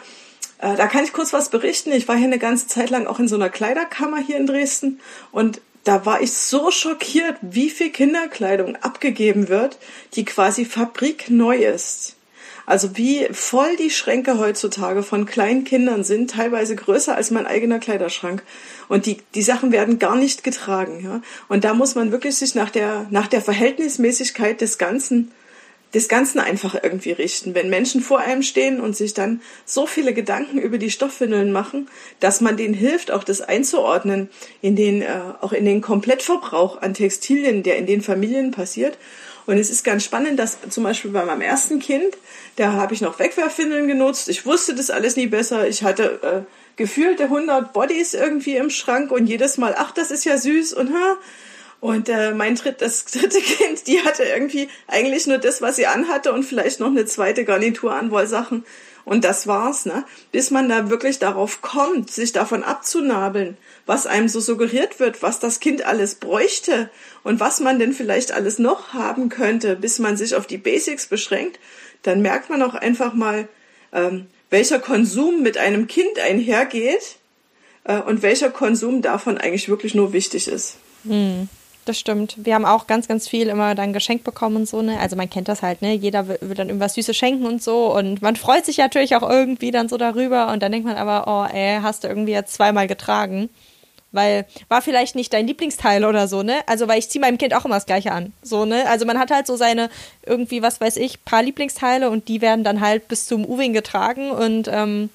[0.59, 1.93] äh, da kann ich kurz was berichten.
[1.93, 5.01] Ich war hier eine ganze Zeit lang auch in so einer Kleiderkammer hier in Dresden
[5.33, 9.79] und da war ich so schockiert, wie viel Kinderkleidung abgegeben wird,
[10.15, 12.17] die quasi fabrikneu ist.
[12.67, 17.79] Also wie voll die Schränke heutzutage von kleinen Kindern sind, teilweise größer als mein eigener
[17.79, 18.43] Kleiderschrank.
[18.89, 21.03] Und die, die Sachen werden gar nicht getragen.
[21.03, 21.23] Ja?
[21.49, 25.33] Und da muss man wirklich sich nach der, nach der Verhältnismäßigkeit des Ganzen
[25.95, 27.55] des Ganzen einfach irgendwie richten.
[27.55, 31.89] Wenn Menschen vor einem stehen und sich dann so viele Gedanken über die Stoffwindeln machen,
[32.21, 34.29] dass man denen hilft, auch das einzuordnen
[34.61, 38.99] in den, äh, auch in den Komplettverbrauch an Textilien, der in den Familien passiert.
[39.47, 42.19] Und es ist ganz spannend, dass zum Beispiel bei meinem ersten Kind,
[42.57, 44.29] da habe ich noch Wegwerfwindeln genutzt.
[44.29, 45.67] Ich wusste das alles nie besser.
[45.67, 50.27] Ich hatte äh, gefühlte 100 Bodies irgendwie im Schrank und jedes Mal, ach, das ist
[50.27, 51.17] ja süß und ha,
[51.81, 55.87] und äh, mein dritt, das dritte Kind, die hatte irgendwie eigentlich nur das, was sie
[55.87, 58.65] anhatte und vielleicht noch eine zweite Garnitur an Wollsachen.
[59.05, 60.05] Und das war's, ne?
[60.33, 65.41] Bis man da wirklich darauf kommt, sich davon abzunabeln, was einem so suggeriert wird, was
[65.41, 66.91] das Kind alles bräuchte
[67.23, 71.07] und was man denn vielleicht alles noch haben könnte, bis man sich auf die Basics
[71.07, 71.59] beschränkt,
[72.03, 73.49] dann merkt man auch einfach mal,
[73.93, 77.17] ähm, welcher Konsum mit einem Kind einhergeht
[77.85, 80.77] äh, und welcher Konsum davon eigentlich wirklich nur wichtig ist.
[81.05, 81.49] Hm.
[81.89, 82.35] Das stimmt.
[82.37, 85.01] Wir haben auch ganz, ganz viel immer dann geschenkt bekommen und so, ne?
[85.01, 85.95] Also man kennt das halt, ne?
[85.95, 87.97] Jeder will, will dann irgendwas Süßes schenken und so.
[87.97, 90.53] Und man freut sich natürlich auch irgendwie dann so darüber.
[90.53, 93.49] Und dann denkt man aber, oh, ey, hast du irgendwie jetzt zweimal getragen.
[94.11, 96.61] Weil war vielleicht nicht dein Lieblingsteil oder so, ne?
[96.67, 98.33] Also, weil ich ziehe meinem Kind auch immer das Gleiche an.
[98.43, 98.89] So, ne?
[98.89, 99.91] Also man hat halt so seine
[100.25, 104.31] irgendwie, was weiß ich, paar Lieblingsteile und die werden dann halt bis zum Uwing getragen
[104.31, 105.11] und ähm,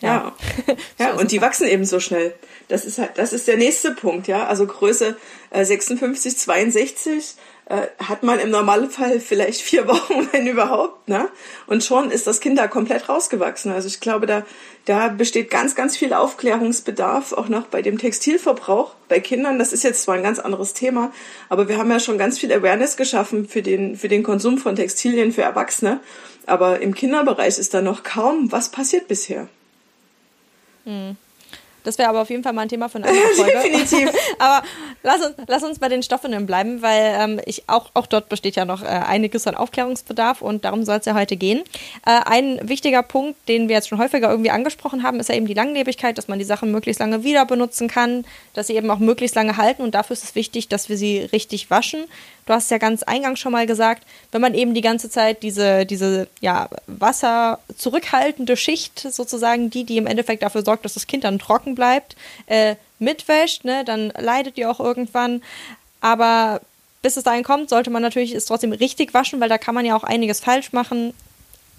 [0.00, 0.34] ja.
[0.68, 2.34] Ja, ja und die wachsen eben so schnell.
[2.68, 4.46] Das ist halt, das ist der nächste Punkt, ja.
[4.46, 5.16] Also Größe
[5.50, 7.36] äh, 56, 62
[7.68, 11.28] äh, hat man im Normalfall vielleicht vier Wochen, wenn überhaupt, ne?
[11.66, 13.72] Und schon ist das Kind da komplett rausgewachsen.
[13.72, 14.46] Also ich glaube, da,
[14.84, 19.58] da besteht ganz, ganz viel Aufklärungsbedarf, auch noch bei dem Textilverbrauch bei Kindern.
[19.58, 21.12] Das ist jetzt zwar ein ganz anderes Thema,
[21.48, 24.76] aber wir haben ja schon ganz viel Awareness geschaffen für den, für den Konsum von
[24.76, 25.98] Textilien für Erwachsene.
[26.46, 29.48] Aber im Kinderbereich ist da noch kaum was passiert bisher.
[30.84, 31.16] Hm.
[31.86, 33.52] Das wäre aber auf jeden Fall mal ein Thema für eine andere Folge.
[33.52, 34.10] Definitiv.
[34.38, 34.66] aber
[35.02, 38.56] lass uns, lass uns bei den Stoffen bleiben, weil ähm, ich auch, auch dort besteht
[38.56, 41.62] ja noch äh, einiges an Aufklärungsbedarf und darum soll es ja heute gehen.
[42.04, 45.46] Äh, ein wichtiger Punkt, den wir jetzt schon häufiger irgendwie angesprochen haben, ist ja eben
[45.46, 48.98] die Langlebigkeit, dass man die Sachen möglichst lange wieder benutzen kann, dass sie eben auch
[48.98, 52.04] möglichst lange halten und dafür ist es wichtig, dass wir sie richtig waschen.
[52.46, 55.84] Du hast ja ganz eingangs schon mal gesagt, wenn man eben die ganze Zeit diese,
[55.84, 61.24] diese ja, Wasser zurückhaltende Schicht sozusagen, die, die im Endeffekt dafür sorgt, dass das Kind
[61.24, 65.42] dann trocken bleibt, äh, mitwäscht, ne, dann leidet die auch irgendwann.
[66.00, 66.60] Aber
[67.02, 69.84] bis es dahin kommt, sollte man natürlich es trotzdem richtig waschen, weil da kann man
[69.84, 71.12] ja auch einiges falsch machen.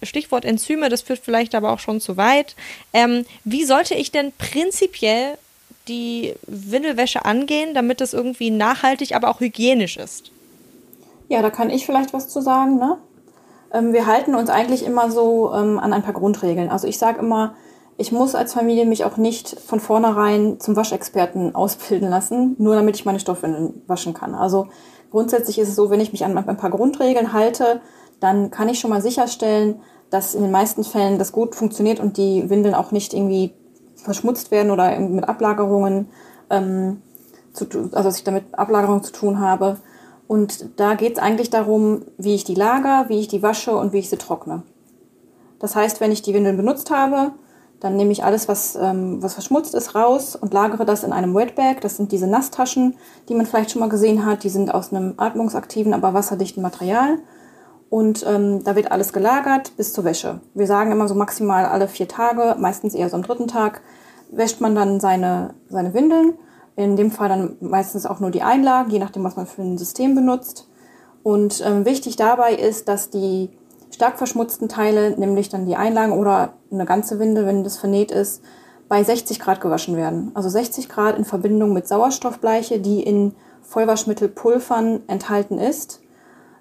[0.03, 2.55] Stichwort Enzyme, das führt vielleicht aber auch schon zu weit.
[2.93, 5.37] Ähm, wie sollte ich denn prinzipiell
[5.87, 10.31] die Windelwäsche angehen, damit es irgendwie nachhaltig, aber auch hygienisch ist?
[11.27, 12.77] Ja, da kann ich vielleicht was zu sagen.
[12.77, 12.97] Ne?
[13.71, 16.69] Ähm, wir halten uns eigentlich immer so ähm, an ein paar Grundregeln.
[16.69, 17.55] Also ich sage immer,
[17.97, 22.95] ich muss als Familie mich auch nicht von vornherein zum Waschexperten ausbilden lassen, nur damit
[22.95, 24.35] ich meine Stoffwindeln waschen kann.
[24.35, 24.67] Also
[25.11, 27.81] grundsätzlich ist es so, wenn ich mich an ein paar Grundregeln halte,
[28.19, 32.17] dann kann ich schon mal sicherstellen, dass in den meisten Fällen das gut funktioniert und
[32.17, 33.53] die Windeln auch nicht irgendwie
[33.95, 36.07] verschmutzt werden oder mit Ablagerungen,
[36.49, 37.01] ähm,
[37.51, 39.77] zu, also dass ich damit Ablagerungen zu tun habe.
[40.27, 43.93] Und da geht es eigentlich darum, wie ich die lager, wie ich die wasche und
[43.93, 44.63] wie ich sie trockne.
[45.59, 47.31] Das heißt, wenn ich die Windeln benutzt habe,
[47.79, 51.35] dann nehme ich alles, was, ähm, was verschmutzt ist, raus und lagere das in einem
[51.35, 51.81] Wetbag.
[51.81, 52.95] Das sind diese Nasstaschen,
[53.29, 54.43] die man vielleicht schon mal gesehen hat.
[54.43, 57.19] Die sind aus einem atmungsaktiven, aber wasserdichten Material.
[57.89, 60.41] Und ähm, da wird alles gelagert bis zur Wäsche.
[60.53, 63.81] Wir sagen immer so maximal alle vier Tage, meistens eher so am dritten Tag,
[64.31, 66.33] wäscht man dann seine, seine Windeln.
[66.77, 69.77] In dem Fall dann meistens auch nur die Einlagen, je nachdem, was man für ein
[69.77, 70.69] System benutzt.
[71.23, 73.49] Und ähm, wichtig dabei ist, dass die
[73.93, 78.41] stark verschmutzten Teile, nämlich dann die Einlagen oder eine ganze Windel, wenn das vernäht ist,
[78.87, 80.31] bei 60 Grad gewaschen werden.
[80.33, 85.99] Also 60 Grad in Verbindung mit Sauerstoffbleiche, die in Vollwaschmittelpulvern enthalten ist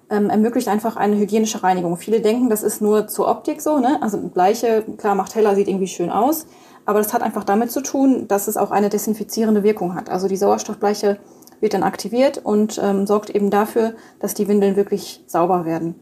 [0.09, 1.97] ähm, ermöglicht einfach eine hygienische Reinigung.
[1.97, 4.01] Viele denken, das ist nur zur Optik so, ne?
[4.01, 6.45] Also Bleiche, klar, macht heller, sieht irgendwie schön aus,
[6.87, 10.09] aber das hat einfach damit zu tun, dass es auch eine desinfizierende Wirkung hat.
[10.09, 11.19] Also die Sauerstoffbleiche
[11.59, 15.95] wird dann aktiviert und ähm, sorgt eben dafür, dass die Windeln wirklich sauber werden.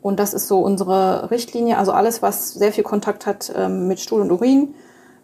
[0.00, 1.76] Und das ist so unsere Richtlinie.
[1.76, 4.74] Also alles, was sehr viel Kontakt hat ähm, mit Stuhl und Urin,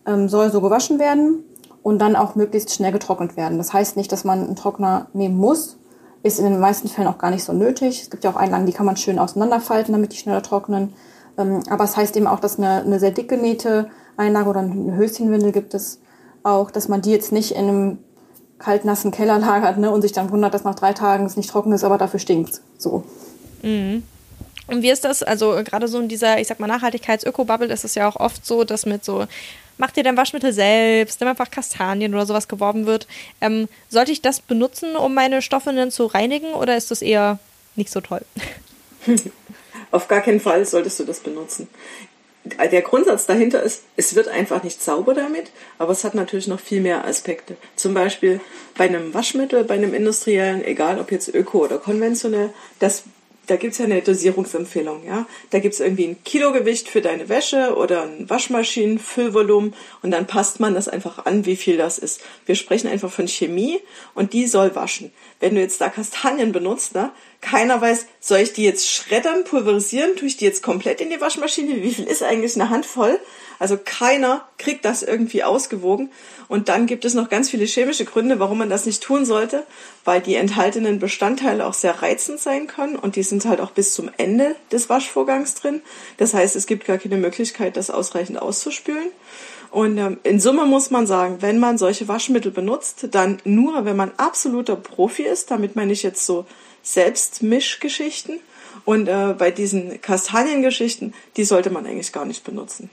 [0.04, 1.44] ähm, soll so gewaschen werden
[1.84, 3.56] und dann auch möglichst schnell getrocknet werden.
[3.56, 5.78] Das heißt nicht, dass man einen Trockner nehmen muss,
[6.24, 8.02] ist in den meisten Fällen auch gar nicht so nötig.
[8.02, 10.92] Es gibt ja auch Einlagen, die kann man schön auseinanderfalten, damit die schneller trocknen.
[11.36, 14.96] Ähm, aber es heißt eben auch, dass eine, eine sehr dick genähte Einlage oder eine
[14.96, 16.00] Höschenwindel gibt es
[16.42, 17.98] auch, dass man die jetzt nicht in einem
[18.58, 21.72] kaltnassen Keller lagert ne, und sich dann wundert, dass nach drei Tagen es nicht trocken
[21.72, 23.04] ist, aber dafür stinkt So.
[23.62, 24.02] Mhm.
[24.66, 25.22] Und wie ist das?
[25.22, 28.64] Also gerade so in dieser, ich sag mal, Nachhaltigkeits-Öko-Bubble ist es ja auch oft so,
[28.64, 29.26] dass mit so
[29.78, 33.06] mach dir dein Waschmittel selbst, nimm einfach Kastanien oder sowas geworben wird.
[33.40, 37.38] Ähm, sollte ich das benutzen, um meine Stoffe dann zu reinigen oder ist das eher
[37.76, 38.22] nicht so toll?
[39.90, 41.68] Auf gar keinen Fall solltest du das benutzen.
[42.70, 46.60] Der Grundsatz dahinter ist, es wird einfach nicht sauber damit, aber es hat natürlich noch
[46.60, 47.56] viel mehr Aspekte.
[47.76, 48.40] Zum Beispiel
[48.76, 53.04] bei einem Waschmittel, bei einem industriellen, egal ob jetzt öko oder konventionell, das
[53.48, 55.26] da gibt's ja eine Dosierungsempfehlung, ja.
[55.50, 60.74] Da gibt's irgendwie ein Kilogewicht für deine Wäsche oder ein Waschmaschinenfüllvolumen und dann passt man
[60.74, 62.20] das einfach an, wie viel das ist.
[62.44, 63.80] Wir sprechen einfach von Chemie
[64.14, 65.12] und die soll waschen.
[65.40, 70.16] Wenn du jetzt da Kastanien benutzt, ne, keiner weiß, soll ich die jetzt schreddern, pulverisieren,
[70.16, 71.82] tue ich die jetzt komplett in die Waschmaschine?
[71.82, 73.18] Wie viel ist eigentlich eine Handvoll?
[73.60, 76.10] Also keiner kriegt das irgendwie ausgewogen.
[76.48, 79.64] Und dann gibt es noch ganz viele chemische Gründe, warum man das nicht tun sollte,
[80.04, 83.94] weil die enthaltenen Bestandteile auch sehr reizend sein können und die sind halt auch bis
[83.94, 85.82] zum Ende des Waschvorgangs drin.
[86.16, 89.10] Das heißt, es gibt gar keine Möglichkeit, das ausreichend auszuspülen.
[89.70, 93.96] Und ähm, in Summe muss man sagen, wenn man solche Waschmittel benutzt, dann nur, wenn
[93.96, 96.46] man absoluter Profi ist, damit meine ich jetzt so
[96.92, 98.40] Selbstmischgeschichten.
[98.84, 102.90] Und äh, bei diesen Kastaniengeschichten, die sollte man eigentlich gar nicht benutzen.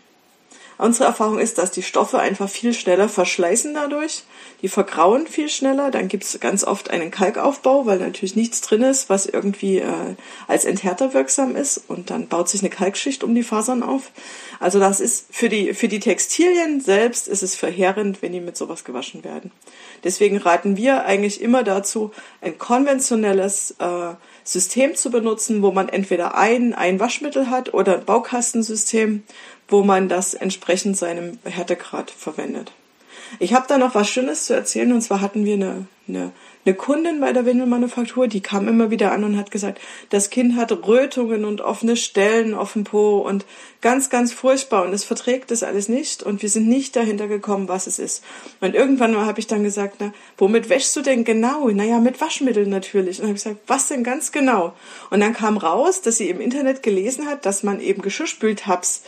[0.77, 4.23] Unsere Erfahrung ist, dass die Stoffe einfach viel schneller verschleißen dadurch.
[4.62, 5.89] Die vergrauen viel schneller.
[5.89, 10.15] Dann gibt es ganz oft einen Kalkaufbau, weil natürlich nichts drin ist, was irgendwie äh,
[10.47, 11.81] als Enthärter wirksam ist.
[11.88, 14.12] Und dann baut sich eine Kalkschicht um die Fasern auf.
[14.60, 18.58] Also das ist für die, für die Textilien selbst ist es verheerend, wenn die mit
[18.58, 19.51] sowas gewaschen werden.
[20.06, 24.13] Deswegen raten wir eigentlich immer dazu, ein konventionelles äh,
[24.44, 29.24] System zu benutzen, wo man entweder ein, ein Waschmittel hat oder ein Baukastensystem,
[29.68, 32.72] wo man das entsprechend seinem Härtegrad verwendet.
[33.39, 36.32] Ich habe da noch was Schönes zu erzählen und zwar hatten wir eine, eine,
[36.65, 40.56] eine Kundin bei der Windelmanufaktur, die kam immer wieder an und hat gesagt, das Kind
[40.56, 43.45] hat Rötungen und offene Stellen auf dem Po und
[43.82, 47.67] ganz, ganz furchtbar und es verträgt das alles nicht und wir sind nicht dahinter gekommen,
[47.67, 48.23] was es ist.
[48.62, 51.69] Und irgendwann habe ich dann gesagt, na, womit wäschst du denn genau?
[51.69, 53.19] Naja, mit Waschmitteln natürlich.
[53.19, 54.73] Und dann habe ich gesagt, was denn ganz genau?
[55.12, 59.04] Und dann kam raus, dass sie im Internet gelesen hat, dass man eben Geschirrspültabs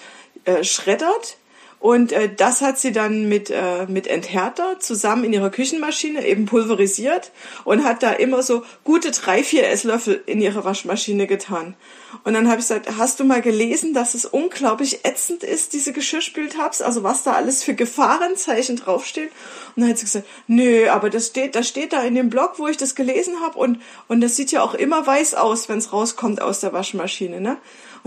[0.45, 1.37] äh, schreddert
[1.79, 6.47] Und äh, das hat sie dann mit, äh, mit Enthärter zusammen in ihrer Küchenmaschine eben
[6.47, 7.31] pulverisiert
[7.65, 11.75] und hat da immer so gute drei, vier Esslöffel in ihre Waschmaschine getan.
[12.23, 15.93] Und dann habe ich gesagt, hast du mal gelesen, dass es unglaublich ätzend ist, diese
[15.93, 19.29] Geschirrspültabs, also was da alles für Gefahrenzeichen draufstehen?
[19.75, 22.53] Und dann hat sie gesagt, nö, aber das steht, das steht da in dem Blog,
[22.57, 25.77] wo ich das gelesen habe und, und das sieht ja auch immer weiß aus, wenn
[25.77, 27.39] es rauskommt aus der Waschmaschine.
[27.39, 27.57] Ne?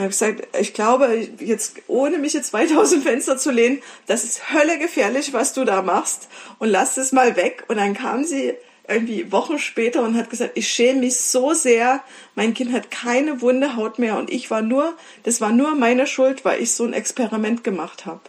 [0.00, 4.24] Habe gesagt, ich glaube, jetzt ohne mich jetzt weit aus dem Fenster zu lehnen, das
[4.24, 7.64] ist Hölle gefährlich, was du da machst und lass es mal weg.
[7.68, 8.54] Und dann kam sie
[8.88, 12.02] irgendwie Wochen später und hat gesagt, ich schäme mich so sehr,
[12.34, 16.06] mein Kind hat keine wunde Haut mehr und ich war nur, das war nur meine
[16.06, 18.20] Schuld, weil ich so ein Experiment gemacht habe.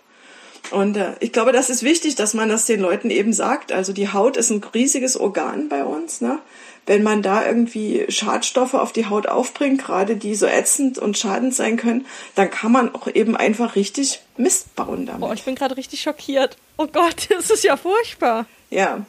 [0.70, 3.72] Und äh, ich glaube, das ist wichtig, dass man das den Leuten eben sagt.
[3.72, 6.22] Also die Haut ist ein riesiges Organ bei uns.
[6.22, 6.40] Ne?
[6.86, 11.54] Wenn man da irgendwie Schadstoffe auf die Haut aufbringt, gerade die so ätzend und schadend
[11.54, 15.22] sein können, dann kann man auch eben einfach richtig Mist bauen damit.
[15.22, 16.58] Boah, ich bin gerade richtig schockiert.
[16.78, 18.46] Oh Gott, das ist ja furchtbar.
[18.70, 19.06] Ja,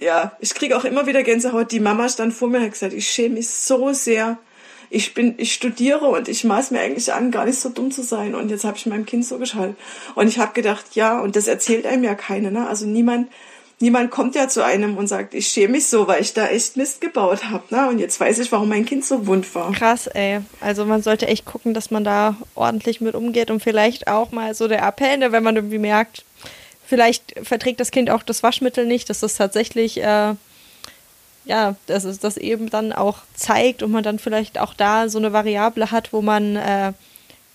[0.00, 1.72] ja, ich kriege auch immer wieder Gänsehaut.
[1.72, 4.38] Die Mama stand vor mir und hat gesagt, ich schäme mich so sehr.
[4.90, 8.02] Ich bin, ich studiere und ich maß mir eigentlich an, gar nicht so dumm zu
[8.02, 8.34] sein.
[8.34, 9.76] Und jetzt habe ich meinem Kind so geschaltet.
[10.14, 12.50] Und ich habe gedacht, ja, und das erzählt einem ja keiner.
[12.50, 12.66] Ne?
[12.68, 13.30] Also niemand,
[13.82, 16.76] niemand kommt ja zu einem und sagt, ich schäme mich so, weil ich da echt
[16.76, 17.64] Mist gebaut habe.
[17.70, 17.88] Ne?
[17.88, 19.72] Und jetzt weiß ich, warum mein Kind so wund war.
[19.72, 20.40] Krass, ey.
[20.60, 24.54] Also man sollte echt gucken, dass man da ordentlich mit umgeht und vielleicht auch mal
[24.54, 26.24] so der Appell, ne, wenn man irgendwie merkt,
[26.86, 30.34] vielleicht verträgt das Kind auch das Waschmittel nicht, dass das tatsächlich, äh,
[31.44, 35.18] ja, dass es das eben dann auch zeigt und man dann vielleicht auch da so
[35.18, 36.92] eine Variable hat, wo man äh,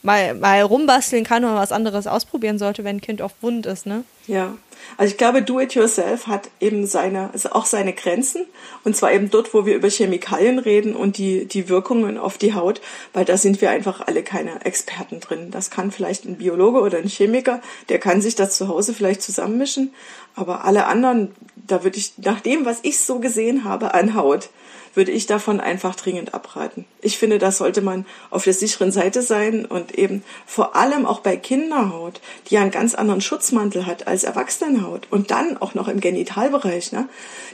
[0.03, 3.85] mal, mal rumbasteln kann oder was anderes ausprobieren sollte, wenn ein Kind oft wund ist,
[3.85, 4.03] ne?
[4.27, 4.57] Ja.
[4.97, 8.45] Also ich glaube, Do-it-yourself hat eben seine, also auch seine Grenzen.
[8.83, 12.53] Und zwar eben dort, wo wir über Chemikalien reden und die, die Wirkungen auf die
[12.53, 12.81] Haut,
[13.13, 15.51] weil da sind wir einfach alle keine Experten drin.
[15.51, 19.21] Das kann vielleicht ein Biologe oder ein Chemiker, der kann sich das zu Hause vielleicht
[19.21, 19.93] zusammenmischen.
[20.35, 24.49] Aber alle anderen, da würde ich, nach dem, was ich so gesehen habe an Haut,
[24.97, 26.83] würde ich davon einfach dringend abraten.
[27.01, 31.19] Ich finde, da sollte man auf der sicheren Seite sein und eben vor allem auch
[31.19, 35.87] bei Kinderhaut, die ja einen ganz anderen Schutzmantel hat als Erwachsenenhaut und dann auch noch
[35.87, 36.91] im Genitalbereich.
[36.91, 37.07] Ne?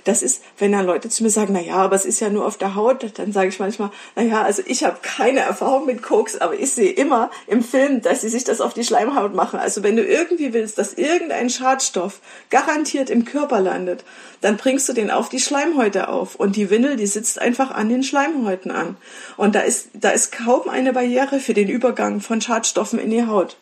[0.05, 2.45] Das ist, wenn dann Leute zu mir sagen, na ja, aber es ist ja nur
[2.45, 6.01] auf der Haut, dann sage ich manchmal, na ja, also ich habe keine Erfahrung mit
[6.01, 9.59] Koks, aber ich sehe immer im Film, dass sie sich das auf die Schleimhaut machen.
[9.59, 14.05] Also wenn du irgendwie willst, dass irgendein Schadstoff garantiert im Körper landet,
[14.39, 17.89] dann bringst du den auf die Schleimhäute auf und die Windel, die sitzt einfach an
[17.89, 18.97] den Schleimhäuten an.
[19.37, 23.25] Und da ist, da ist kaum eine Barriere für den Übergang von Schadstoffen in die
[23.25, 23.57] Haut.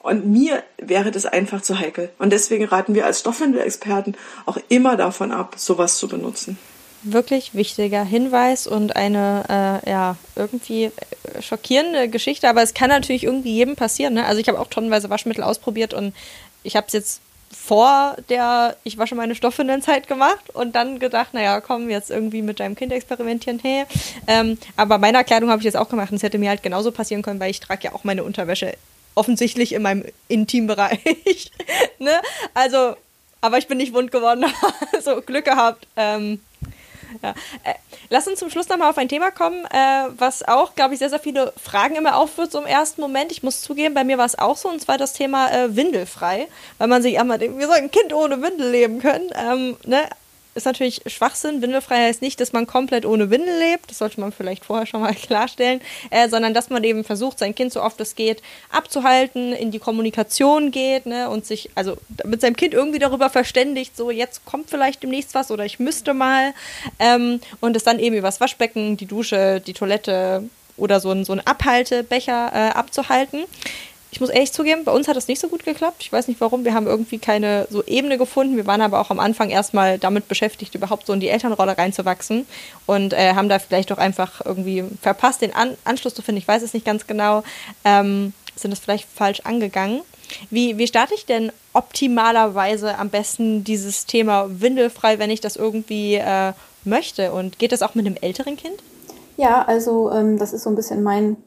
[0.00, 2.10] Und mir wäre das einfach zu heikel.
[2.18, 6.58] Und deswegen raten wir als Stoffwindelexperten auch immer davon ab, sowas zu benutzen.
[7.04, 10.90] Wirklich wichtiger Hinweis und eine äh, ja irgendwie
[11.40, 14.14] schockierende Geschichte, aber es kann natürlich irgendwie jedem passieren.
[14.14, 14.24] Ne?
[14.24, 16.14] Also ich habe auch tonnenweise Waschmittel ausprobiert und
[16.62, 17.20] ich habe es jetzt
[17.52, 22.42] vor der ich wasche meine Stoffe Zeit gemacht und dann gedacht, naja, komm, jetzt irgendwie
[22.42, 23.84] mit deinem Kind experimentieren, hey.
[24.26, 26.92] Ähm, aber meiner Kleidung habe ich jetzt auch gemacht und es hätte mir halt genauso
[26.92, 28.74] passieren können, weil ich trage ja auch meine Unterwäsche
[29.14, 31.50] offensichtlich in meinem Intimbereich.
[31.98, 32.20] ne?
[32.54, 32.96] Also,
[33.40, 34.44] aber ich bin nicht wund geworden,
[34.92, 35.86] also Glück gehabt.
[35.96, 36.40] Ähm,
[37.22, 37.30] ja.
[37.64, 37.74] Äh,
[38.08, 41.10] lass uns zum Schluss nochmal auf ein Thema kommen, äh, was auch, glaube ich, sehr,
[41.10, 43.32] sehr viele Fragen immer aufwirft so im ersten Moment.
[43.32, 46.48] Ich muss zugeben, bei mir war es auch so, und zwar das Thema äh, windelfrei,
[46.78, 49.30] weil man sich einmal denkt, wir sollen ein Kind ohne Windel leben können.
[49.34, 50.08] Ähm, ne?
[50.54, 51.62] Ist natürlich Schwachsinn.
[51.62, 53.90] Windelfrei heißt nicht, dass man komplett ohne Windel lebt.
[53.90, 55.80] Das sollte man vielleicht vorher schon mal klarstellen.
[56.10, 59.78] Äh, sondern dass man eben versucht, sein Kind so oft es geht abzuhalten, in die
[59.78, 64.70] Kommunikation geht ne, und sich also mit seinem Kind irgendwie darüber verständigt, so jetzt kommt
[64.70, 66.52] vielleicht demnächst was oder ich müsste mal.
[66.98, 70.44] Ähm, und es dann eben übers Waschbecken, die Dusche, die Toilette
[70.76, 73.44] oder so ein, so ein Abhaltebecher äh, abzuhalten.
[74.12, 75.96] Ich muss ehrlich zugeben, bei uns hat das nicht so gut geklappt.
[76.00, 76.66] Ich weiß nicht warum.
[76.66, 78.56] Wir haben irgendwie keine so Ebene gefunden.
[78.56, 82.46] Wir waren aber auch am Anfang erstmal damit beschäftigt, überhaupt so in die Elternrolle reinzuwachsen
[82.84, 86.40] und äh, haben da vielleicht doch einfach irgendwie verpasst, den An Anschluss zu finden.
[86.40, 87.42] Ich weiß es nicht ganz genau.
[87.86, 90.02] Ähm, sind das vielleicht falsch angegangen?
[90.50, 96.16] Wie, wie starte ich denn optimalerweise am besten dieses Thema windelfrei, wenn ich das irgendwie
[96.16, 96.52] äh,
[96.84, 97.32] möchte?
[97.32, 98.82] Und geht das auch mit einem älteren Kind?
[99.38, 101.38] Ja, also ähm, das ist so ein bisschen mein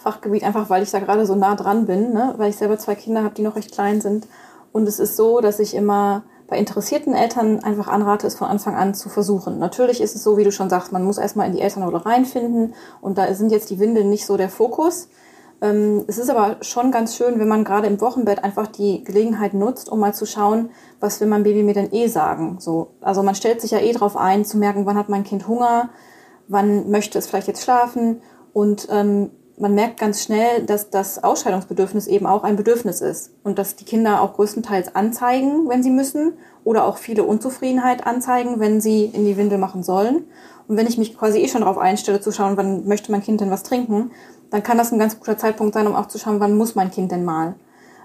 [0.00, 2.34] Fachgebiet, einfach weil ich da gerade so nah dran bin, ne?
[2.36, 4.26] weil ich selber zwei Kinder habe, die noch recht klein sind.
[4.72, 8.74] Und es ist so, dass ich immer bei interessierten Eltern einfach anrate, es von Anfang
[8.74, 9.58] an zu versuchen.
[9.58, 12.74] Natürlich ist es so, wie du schon sagst, man muss erstmal in die Elternrolle reinfinden
[13.00, 15.08] und da sind jetzt die Windeln nicht so der Fokus.
[15.62, 19.54] Ähm, es ist aber schon ganz schön, wenn man gerade im Wochenbett einfach die Gelegenheit
[19.54, 22.56] nutzt, um mal zu schauen, was will mein Baby mir denn eh sagen.
[22.58, 25.46] So, also man stellt sich ja eh drauf ein, zu merken, wann hat mein Kind
[25.46, 25.90] Hunger,
[26.48, 32.06] wann möchte es vielleicht jetzt schlafen und ähm, man merkt ganz schnell, dass das Ausscheidungsbedürfnis
[32.06, 36.32] eben auch ein Bedürfnis ist und dass die Kinder auch größtenteils anzeigen, wenn sie müssen
[36.64, 40.24] oder auch viele Unzufriedenheit anzeigen, wenn sie in die Windel machen sollen.
[40.66, 43.40] Und wenn ich mich quasi eh schon darauf einstelle, zu schauen, wann möchte mein Kind
[43.40, 44.10] denn was trinken,
[44.50, 46.90] dann kann das ein ganz guter Zeitpunkt sein, um auch zu schauen, wann muss mein
[46.90, 47.54] Kind denn mal.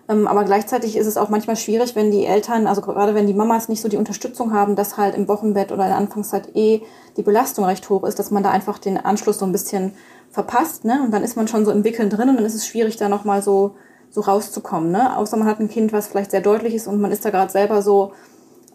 [0.08, 3.34] Ähm, aber gleichzeitig ist es auch manchmal schwierig, wenn die Eltern, also gerade wenn die
[3.34, 6.82] Mamas nicht so die Unterstützung haben, dass halt im Wochenbett oder in der Anfangszeit eh
[7.18, 9.94] die Belastung recht hoch ist, dass man da einfach den Anschluss so ein bisschen
[10.36, 11.02] verpasst, ne?
[11.02, 13.10] Und dann ist man schon so im Wickeln drin und dann ist es schwierig, da
[13.10, 13.76] nochmal so,
[14.12, 15.18] so rauszukommen, ne?
[15.18, 17.52] Außer man hat ein Kind, was vielleicht sehr deutlich ist und man ist da gerade
[17.52, 18.12] selber so,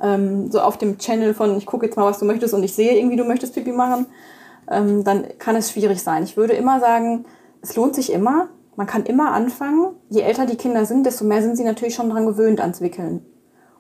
[0.03, 2.75] ähm, so auf dem Channel von, ich gucke jetzt mal, was du möchtest und ich
[2.75, 4.07] sehe irgendwie, du möchtest Pipi machen,
[4.71, 6.25] ähm, dann kann es schwierig sein.
[6.25, 7.27] Ich würde immer sagen,
[7.61, 9.89] es lohnt sich immer, man kann immer anfangen.
[10.09, 13.27] Je älter die Kinder sind, desto mehr sind sie natürlich schon dran gewöhnt ans Wickeln.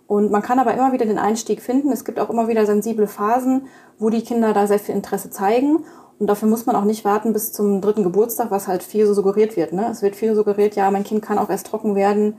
[0.07, 1.93] Und man kann aber immer wieder den Einstieg finden.
[1.93, 3.69] Es gibt auch immer wieder sensible Phasen,
[3.99, 5.85] wo die Kinder da sehr viel Interesse zeigen.
[6.21, 9.15] Und dafür muss man auch nicht warten bis zum dritten Geburtstag, was halt viel so
[9.15, 9.73] suggeriert wird.
[9.73, 9.89] Ne?
[9.91, 12.35] Es wird viel suggeriert, ja, mein Kind kann auch erst trocken werden,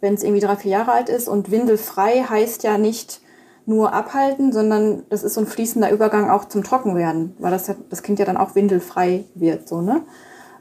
[0.00, 1.28] wenn es irgendwie drei, vier Jahre alt ist.
[1.28, 3.20] Und windelfrei heißt ja nicht
[3.66, 8.04] nur abhalten, sondern das ist so ein fließender Übergang auch zum Trockenwerden, weil das, das
[8.04, 9.68] Kind ja dann auch windelfrei wird.
[9.68, 10.02] So, ne?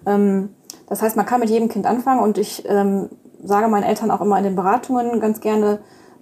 [0.07, 0.49] Ähm,
[0.89, 3.09] das heißt, man kann mit jedem Kind anfangen und ich ähm,
[3.43, 5.77] sage meinen Eltern auch immer in den Beratungen ganz gerne,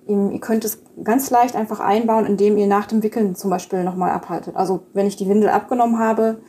[0.07, 4.11] ihr könnt es ganz leicht einfach einbauen, indem ihr nach dem Wickeln zum Beispiel nochmal
[4.11, 4.55] abhaltet.
[4.55, 6.39] Also wenn ich die Windel abgenommen habe,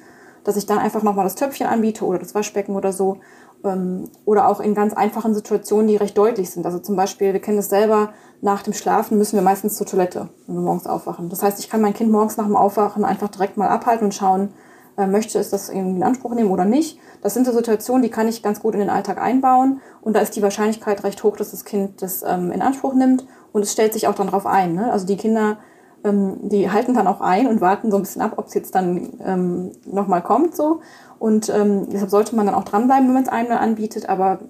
[0.44, 3.18] dass ich dann einfach nochmal das Töpfchen anbiete oder das Waschbecken oder so.
[3.64, 6.64] Ähm, oder auch in ganz einfachen Situationen, die recht deutlich sind.
[6.66, 8.10] Also zum Beispiel, wir kennen das selber,
[8.42, 11.30] nach dem Schlafen müssen wir meistens zur Toilette, wenn wir morgens aufwachen.
[11.30, 14.14] Das heißt, ich kann mein Kind morgens nach dem Aufwachen einfach direkt mal abhalten und
[14.14, 14.50] schauen,
[14.96, 16.98] äh, möchte es das in Anspruch nehmen oder nicht.
[17.22, 20.20] Das sind so Situationen, die kann ich ganz gut in den Alltag einbauen und da
[20.20, 23.26] ist die Wahrscheinlichkeit recht hoch, dass das Kind das ähm, in Anspruch nimmt
[23.56, 24.74] und es stellt sich auch dann drauf ein.
[24.74, 24.92] Ne?
[24.92, 25.56] Also die Kinder,
[26.04, 28.74] ähm, die halten dann auch ein und warten so ein bisschen ab, ob es jetzt
[28.74, 30.80] dann ähm, nochmal kommt so
[31.18, 34.40] und ähm, deshalb sollte man dann auch dranbleiben, wenn man es einmal anbietet, aber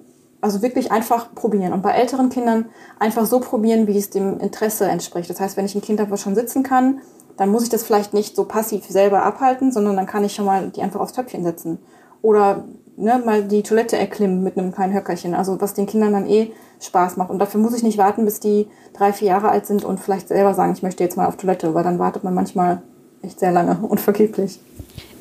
[0.41, 1.71] also wirklich einfach probieren.
[1.71, 2.65] Und bei älteren Kindern
[2.99, 5.29] einfach so probieren, wie es dem Interesse entspricht.
[5.29, 6.99] Das heißt, wenn ich ein Kind einfach schon sitzen kann,
[7.37, 10.45] dann muss ich das vielleicht nicht so passiv selber abhalten, sondern dann kann ich schon
[10.45, 11.79] mal die einfach aufs Töpfchen setzen.
[12.21, 12.65] Oder
[12.97, 15.33] ne, mal die Toilette erklimmen mit einem kleinen Höckerchen.
[15.33, 17.29] Also was den Kindern dann eh Spaß macht.
[17.29, 20.27] Und dafür muss ich nicht warten, bis die drei, vier Jahre alt sind und vielleicht
[20.27, 22.81] selber sagen, ich möchte jetzt mal auf Toilette, weil dann wartet man manchmal
[23.21, 24.59] echt sehr lange und vergeblich.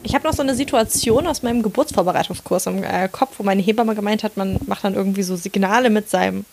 [0.02, 3.94] Ich habe noch so eine Situation aus meinem Geburtsvorbereitungskurs im äh, Kopf, wo meine Hebamme
[3.94, 6.44] gemeint hat, man macht dann irgendwie so Signale mit seinem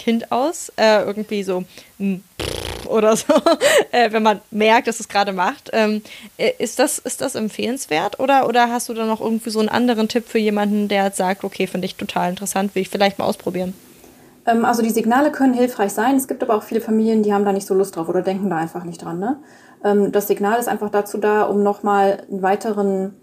[0.00, 1.64] Kind aus, äh, irgendwie so
[1.98, 2.24] ein
[2.86, 3.34] oder so,
[3.92, 5.68] äh, wenn man merkt, dass es gerade macht.
[5.74, 6.00] Ähm,
[6.38, 9.68] äh, ist, das, ist das empfehlenswert oder, oder hast du da noch irgendwie so einen
[9.68, 13.18] anderen Tipp für jemanden, der jetzt sagt, okay, finde ich total interessant, will ich vielleicht
[13.18, 13.74] mal ausprobieren?
[14.46, 16.16] Ähm, also die Signale können hilfreich sein.
[16.16, 18.48] Es gibt aber auch viele Familien, die haben da nicht so Lust drauf oder denken
[18.48, 19.18] da einfach nicht dran.
[19.18, 19.38] Ne?
[19.84, 23.14] Ähm, das Signal ist einfach dazu da, um nochmal einen weiteren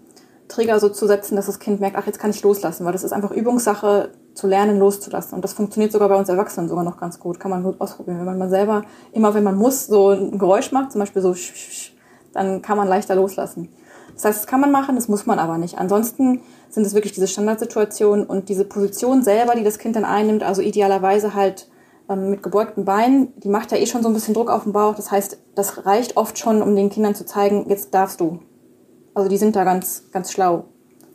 [0.46, 3.02] Trigger so zu setzen, dass das Kind merkt, ach, jetzt kann ich loslassen, weil das
[3.04, 5.34] ist einfach Übungssache, zu lernen, loszulassen.
[5.34, 7.40] Und das funktioniert sogar bei uns Erwachsenen sogar noch ganz gut.
[7.40, 8.18] Kann man gut ausprobieren.
[8.18, 8.82] Wenn man mal selber,
[9.12, 11.34] immer wenn man muss, so ein Geräusch macht, zum Beispiel so,
[12.32, 13.68] dann kann man leichter loslassen.
[14.14, 15.78] Das heißt, das kann man machen, das muss man aber nicht.
[15.78, 20.44] Ansonsten sind es wirklich diese Standardsituationen und diese Position selber, die das Kind dann einnimmt,
[20.44, 21.68] also idealerweise halt
[22.08, 24.72] ähm, mit gebeugten Beinen, die macht ja eh schon so ein bisschen Druck auf den
[24.72, 24.94] Bauch.
[24.94, 28.38] Das heißt, das reicht oft schon, um den Kindern zu zeigen, jetzt darfst du.
[29.14, 30.64] Also die sind da ganz, ganz schlau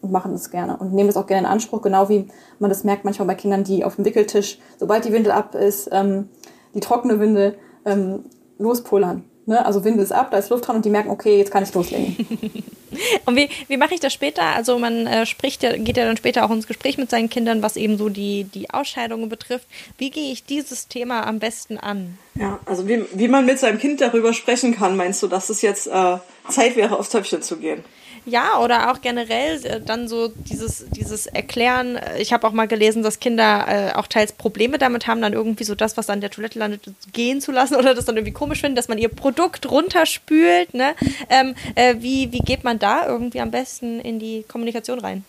[0.04, 2.28] und machen das gerne und nehmen es auch gerne in Anspruch, genau wie
[2.60, 5.90] man das merkt manchmal bei Kindern, die auf dem Wickeltisch, sobald die Windel ab ist,
[5.92, 6.30] ähm,
[6.76, 8.26] die trockene Windel ähm,
[8.60, 9.24] lospullern.
[9.46, 9.66] Ne?
[9.66, 11.74] Also Windel ist ab, da ist Luft dran und die merken, okay, jetzt kann ich
[11.74, 12.16] loslegen.
[13.26, 14.44] und wie, wie mache ich das später?
[14.44, 17.62] Also man äh, spricht ja, geht ja dann später auch ins Gespräch mit seinen Kindern,
[17.62, 19.68] was eben so die, die Ausscheidungen betrifft.
[19.98, 22.18] Wie gehe ich dieses Thema am besten an?
[22.36, 25.62] Ja, also wie, wie man mit seinem Kind darüber sprechen kann, meinst du, dass es
[25.62, 26.18] jetzt äh,
[26.50, 27.86] Zeit wäre, aufs Töpfchen zu gehen?
[28.26, 32.00] Ja, oder auch generell äh, dann so dieses, dieses Erklären.
[32.18, 35.66] Ich habe auch mal gelesen, dass Kinder äh, auch teils Probleme damit haben, dann irgendwie
[35.66, 38.62] so das, was an der Toilette landet, gehen zu lassen oder das dann irgendwie komisch
[38.62, 40.74] finden, dass man ihr Produkt runterspült.
[40.74, 40.96] Ne?
[41.30, 45.26] Ähm, äh, wie, wie geht man da irgendwie am besten in die Kommunikation rein?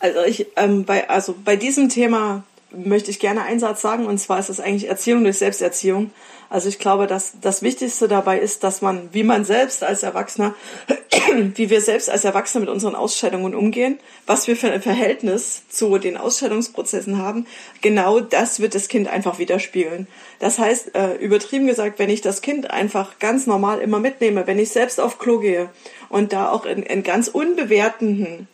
[0.00, 4.18] Also ich ähm, bei also bei diesem Thema möchte ich gerne einen Satz sagen und
[4.18, 6.10] zwar ist es eigentlich Erziehung durch Selbsterziehung.
[6.50, 10.54] Also ich glaube, dass das Wichtigste dabei ist, dass man, wie man selbst als Erwachsener,
[11.54, 15.98] wie wir selbst als Erwachsene mit unseren Ausscheidungen umgehen, was wir für ein Verhältnis zu
[15.98, 17.46] den Ausscheidungsprozessen haben,
[17.82, 20.06] genau das wird das Kind einfach widerspiegeln.
[20.38, 24.58] Das heißt, äh, übertrieben gesagt, wenn ich das Kind einfach ganz normal immer mitnehme, wenn
[24.58, 25.68] ich selbst auf Klo gehe
[26.08, 28.48] und da auch in, in ganz unbewertenden,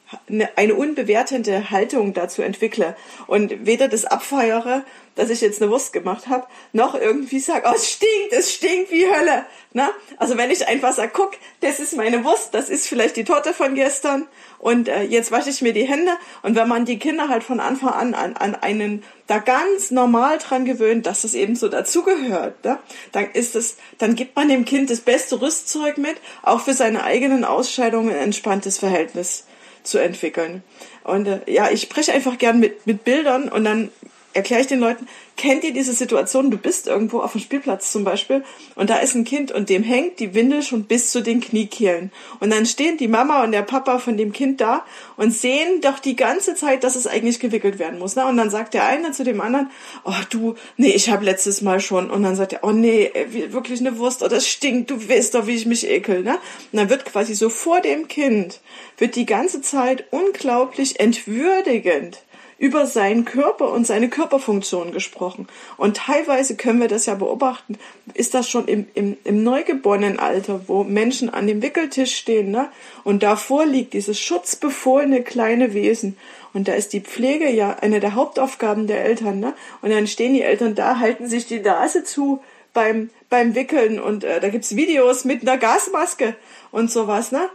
[0.56, 2.96] eine unbewertende Haltung dazu entwickle
[3.26, 4.84] und weder das abfeiere,
[5.14, 8.90] dass ich jetzt eine Wurst gemacht habe, noch irgendwie sage, oh, es stinkt, es stinkt
[8.90, 9.46] wie Hölle.
[9.72, 9.90] Na?
[10.16, 13.52] Also wenn ich einfach sage, guck, das ist meine Wurst, das ist vielleicht die Torte
[13.52, 14.26] von gestern
[14.58, 16.12] und äh, jetzt wasche ich mir die Hände.
[16.42, 20.38] Und wenn man die Kinder halt von Anfang an an, an einen da ganz normal
[20.38, 22.78] dran gewöhnt, dass das eben so dazugehört, ne?
[23.12, 27.04] dann ist es, dann gibt man dem Kind das beste Rüstzeug mit, auch für seine
[27.04, 29.44] eigenen Ausscheidungen ein entspanntes Verhältnis
[29.82, 30.62] zu entwickeln.
[31.04, 33.90] Und äh, ja, ich spreche einfach gern mit, mit Bildern und dann
[34.34, 35.06] erkläre ich den Leuten,
[35.36, 39.14] kennt ihr diese Situation, du bist irgendwo auf dem Spielplatz zum Beispiel und da ist
[39.14, 42.12] ein Kind und dem hängt die Windel schon bis zu den Kniekehlen.
[42.40, 44.84] Und dann stehen die Mama und der Papa von dem Kind da
[45.16, 48.16] und sehen doch die ganze Zeit, dass es eigentlich gewickelt werden muss.
[48.16, 48.26] Ne?
[48.26, 49.70] Und dann sagt der eine zu dem anderen,
[50.04, 52.10] oh du, nee, ich habe letztes Mal schon.
[52.10, 53.10] Und dann sagt er, oh nee,
[53.48, 56.22] wirklich eine Wurst, oh das stinkt, du weißt doch, wie ich mich ekel.
[56.22, 56.38] Ne?
[56.72, 58.60] Und dann wird quasi so vor dem Kind,
[58.98, 62.22] wird die ganze Zeit unglaublich entwürdigend
[62.64, 65.48] über seinen Körper und seine Körperfunktion gesprochen.
[65.76, 67.76] Und teilweise können wir das ja beobachten,
[68.14, 72.70] ist das schon im, im, im neugeborenen Alter, wo Menschen an dem Wickeltisch stehen, ne?
[73.04, 76.16] Und davor liegt dieses schutzbefohlene kleine Wesen.
[76.54, 79.52] Und da ist die Pflege ja eine der Hauptaufgaben der Eltern, ne?
[79.82, 82.40] Und dann stehen die Eltern da, halten sich die Nase zu
[82.72, 86.34] beim, beim Wickeln und äh, da gibt's Videos mit einer Gasmaske
[86.72, 87.50] und sowas, ne?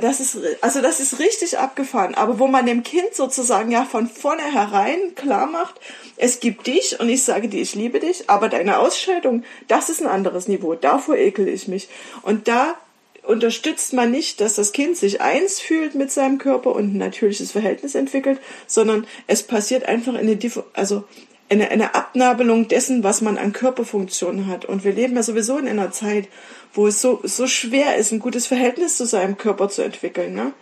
[0.00, 2.14] Das ist, also das ist richtig abgefahren.
[2.14, 5.80] Aber wo man dem Kind sozusagen ja von vornherein klar macht,
[6.16, 10.00] es gibt dich und ich sage dir, ich liebe dich, aber deine Ausscheidung, das ist
[10.00, 10.74] ein anderes Niveau.
[10.74, 11.88] Davor ekel ich mich.
[12.22, 12.74] Und da
[13.22, 17.52] unterstützt man nicht, dass das Kind sich eins fühlt mit seinem Körper und ein natürliches
[17.52, 20.38] Verhältnis entwickelt, sondern es passiert einfach eine,
[20.72, 21.04] also
[21.48, 24.64] eine, eine Abnabelung dessen, was man an Körperfunktionen hat.
[24.64, 26.28] Und wir leben ja sowieso in einer Zeit,
[26.72, 30.34] wo es so, so schwer ist, ein gutes Verhältnis zu seinem Körper zu entwickeln.
[30.34, 30.52] Ne?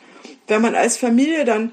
[0.46, 1.72] Wenn man als Familie dann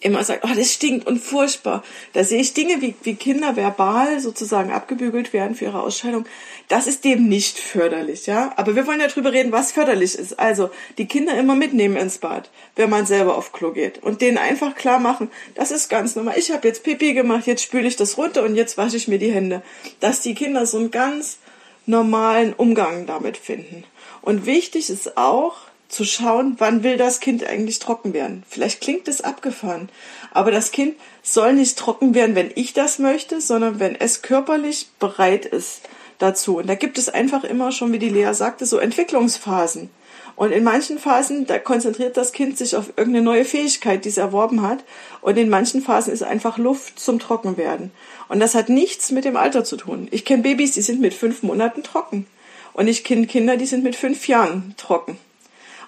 [0.00, 1.84] immer sagt, oh, das stinkt und furchtbar.
[2.14, 6.24] Da sehe ich Dinge, wie, wie Kinder verbal sozusagen abgebügelt werden für ihre Ausscheidung.
[6.68, 8.52] Das ist dem nicht förderlich, ja.
[8.56, 10.38] Aber wir wollen ja drüber reden, was förderlich ist.
[10.38, 14.02] Also, die Kinder immer mitnehmen ins Bad, wenn man selber auf Klo geht.
[14.02, 16.34] Und denen einfach klar machen, das ist ganz normal.
[16.38, 19.18] Ich habe jetzt Pipi gemacht, jetzt spüle ich das runter und jetzt wasche ich mir
[19.18, 19.62] die Hände.
[20.00, 21.38] Dass die Kinder so einen ganz
[21.86, 23.84] normalen Umgang damit finden.
[24.22, 25.56] Und wichtig ist auch,
[25.90, 28.44] zu schauen, wann will das Kind eigentlich trocken werden.
[28.48, 29.90] Vielleicht klingt es abgefahren,
[30.32, 34.88] aber das Kind soll nicht trocken werden, wenn ich das möchte, sondern wenn es körperlich
[34.98, 35.82] bereit ist
[36.18, 36.58] dazu.
[36.58, 39.90] Und da gibt es einfach immer schon, wie die Lea sagte, so Entwicklungsphasen.
[40.36, 44.16] Und in manchen Phasen, da konzentriert das Kind sich auf irgendeine neue Fähigkeit, die es
[44.16, 44.78] erworben hat.
[45.20, 47.90] Und in manchen Phasen ist einfach Luft zum Trockenwerden.
[48.28, 50.08] Und das hat nichts mit dem Alter zu tun.
[50.12, 52.26] Ich kenne Babys, die sind mit fünf Monaten trocken.
[52.72, 55.18] Und ich kenne Kinder, die sind mit fünf Jahren trocken.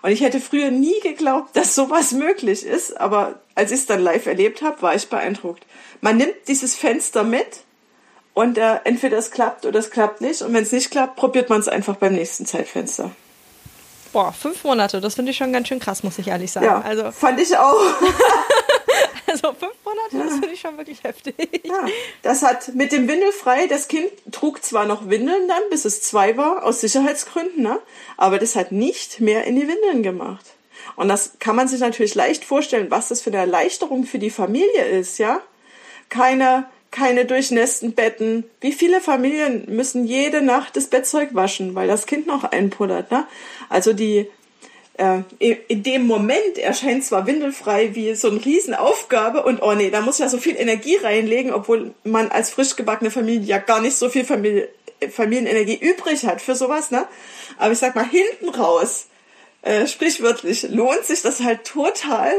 [0.03, 3.01] Und ich hätte früher nie geglaubt, dass sowas möglich ist.
[3.01, 5.65] Aber als ich es dann live erlebt habe, war ich beeindruckt.
[6.01, 7.61] Man nimmt dieses Fenster mit
[8.35, 10.43] und äh, entweder es klappt oder es klappt nicht.
[10.43, 13.13] Und wenn es nicht klappt, probiert man es einfach beim nächsten Zeitfenster.
[14.13, 16.67] Boah, fünf Monate, das finde ich schon ganz schön krass, muss ich ehrlich sagen.
[16.67, 17.81] Ja, also fand ich auch.
[19.33, 21.35] also fünf Monate, das finde ich schon wirklich heftig.
[21.65, 21.87] Ja,
[22.23, 26.37] das hat mit dem Windelfrei, das Kind trug zwar noch Windeln dann, bis es zwei
[26.37, 27.81] war, aus Sicherheitsgründen, ne?
[28.17, 30.47] aber das hat nicht mehr in die Windeln gemacht.
[30.97, 34.31] Und das kann man sich natürlich leicht vorstellen, was das für eine Erleichterung für die
[34.31, 35.41] Familie ist, ja?
[36.09, 38.45] Keine keine durchnässten Betten.
[38.61, 43.27] Wie viele Familien müssen jede Nacht das Bettzeug waschen, weil das Kind noch einpullert, ne?
[43.69, 44.31] Also die
[44.99, 50.19] in dem Moment erscheint zwar windelfrei wie so eine Riesenaufgabe und oh nee, da muss
[50.19, 54.11] ja so viel Energie reinlegen, obwohl man als frisch gebackene Familie ja gar nicht so
[54.11, 54.69] viel Familie,
[55.11, 57.07] Familienenergie übrig hat für sowas, ne?
[57.59, 59.07] Aber ich sag mal, hinten raus,
[59.63, 62.33] äh, sprichwörtlich, lohnt sich das halt total,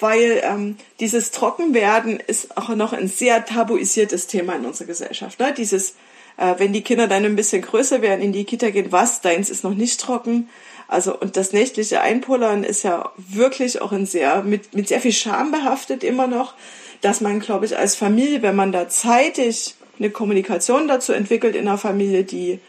[0.00, 5.38] weil ähm, dieses Trockenwerden ist auch noch ein sehr tabuisiertes Thema in unserer Gesellschaft.
[5.38, 5.52] Ne?
[5.56, 5.94] Dieses,
[6.36, 9.50] äh, wenn die Kinder dann ein bisschen größer werden, in die Kita gehen, was, deins
[9.50, 10.48] ist noch nicht trocken.
[10.88, 15.12] Also und das nächtliche Einpullern ist ja wirklich auch ein sehr mit mit sehr viel
[15.12, 16.54] Scham behaftet immer noch,
[17.00, 21.66] dass man, glaube ich, als Familie, wenn man da zeitig eine Kommunikation dazu entwickelt in
[21.66, 22.60] der Familie, die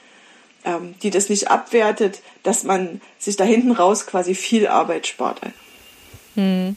[0.66, 5.42] ähm, die das nicht abwertet, dass man sich da hinten raus quasi viel Arbeit spart.
[6.36, 6.76] Hm.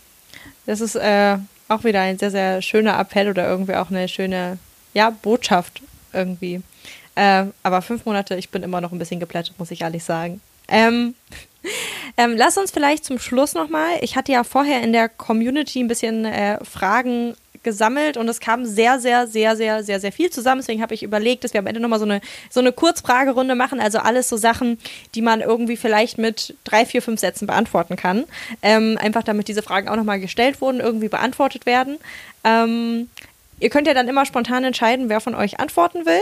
[0.67, 4.59] Das ist äh, auch wieder ein sehr, sehr schöner Appell oder irgendwie auch eine schöne,
[4.95, 5.83] ja, Botschaft
[6.13, 6.63] irgendwie.
[7.15, 10.41] Äh, aber fünf Monate, ich bin immer noch ein bisschen geplättet, muss ich ehrlich sagen.
[10.69, 11.15] Ähm,
[12.17, 15.89] ähm, lass uns vielleicht zum Schluss nochmal, ich hatte ja vorher in der Community ein
[15.89, 20.61] bisschen äh, Fragen gesammelt und es kam sehr, sehr, sehr, sehr, sehr, sehr viel zusammen.
[20.61, 23.81] Deswegen habe ich überlegt, dass wir am Ende nochmal so eine, so eine Kurzfragerunde machen.
[23.81, 24.79] Also alles so Sachen,
[25.17, 28.25] die man irgendwie vielleicht mit drei, vier, fünf Sätzen beantworten kann.
[28.63, 31.99] Ähm, einfach damit diese Fragen auch nochmal gestellt wurden, irgendwie beantwortet werden.
[32.45, 33.09] Ähm,
[33.61, 36.21] Ihr könnt ja dann immer spontan entscheiden, wer von euch antworten will.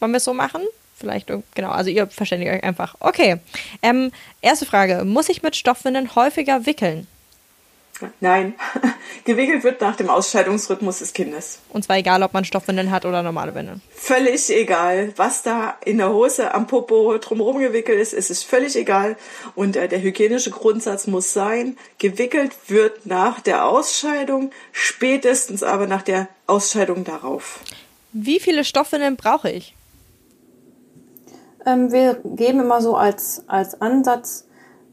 [0.00, 0.62] Wollen wir es so machen?
[0.96, 2.94] Vielleicht, genau, also ihr verständigt euch einfach.
[3.00, 3.38] Okay.
[3.82, 5.04] Ähm, erste Frage.
[5.04, 7.06] Muss ich mit Stoffwindeln häufiger wickeln?
[8.20, 8.54] Nein,
[9.24, 11.60] gewickelt wird nach dem Ausscheidungsrhythmus des Kindes.
[11.70, 13.82] Und zwar egal, ob man Stoffwindeln hat oder normale Windeln.
[13.94, 18.76] Völlig egal, was da in der Hose am Popo drumherum gewickelt ist, ist es völlig
[18.76, 19.16] egal.
[19.54, 26.02] Und äh, der hygienische Grundsatz muss sein, gewickelt wird nach der Ausscheidung, spätestens aber nach
[26.02, 27.60] der Ausscheidung darauf.
[28.12, 29.74] Wie viele Stoffwindeln brauche ich?
[31.66, 34.46] Ähm, wir geben immer so als, als Ansatz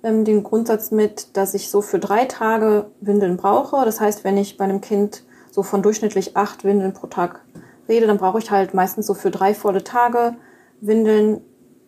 [0.04, 3.86] ähm, den Grundsatz mit, dass ich so für drei Tage Windeln brauche.
[3.86, 7.42] Das heißt, wenn ich bei einem Kind so von durchschnittlich acht Windeln pro Tag
[7.90, 10.36] rede, dann brauche ich halt meistens so für drei volle Tage
[10.80, 11.42] Windeln.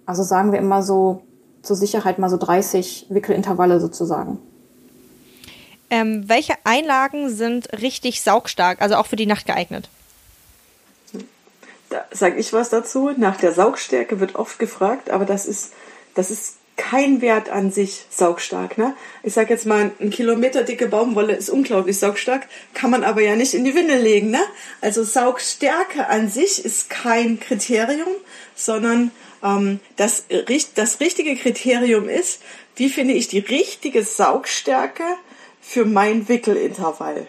[0.06, 1.24] Also sagen wir immer so
[1.62, 4.40] zur Sicherheit mal so 30 Wickelintervalle sozusagen.
[5.90, 9.90] Ähm, welche Einlagen sind richtig saugstark, also auch für die Nacht geeignet?
[12.12, 13.12] Sage ich was dazu.
[13.16, 15.74] Nach der Saugstärke wird oft gefragt, aber das ist,
[16.16, 18.78] das ist kein Wert an sich saugstark.
[18.78, 18.96] Ne?
[19.22, 23.36] Ich sage jetzt mal, ein Kilometer dicke Baumwolle ist unglaublich saugstark, kann man aber ja
[23.36, 24.32] nicht in die Windel legen.
[24.32, 24.42] Ne?
[24.82, 28.10] Also Saugstärke an sich ist kein Kriterium,
[28.56, 29.12] sondern
[29.44, 30.26] ähm, das,
[30.76, 32.42] das richtige Kriterium ist,
[32.76, 35.04] wie finde ich die richtige Saugstärke
[35.62, 37.28] für mein Wickelintervall.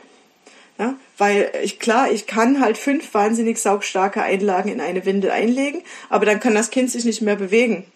[0.76, 5.82] Ja, weil ich klar, ich kann halt fünf wahnsinnig saugstarke Einlagen in eine Windel einlegen,
[6.08, 7.86] aber dann kann das Kind sich nicht mehr bewegen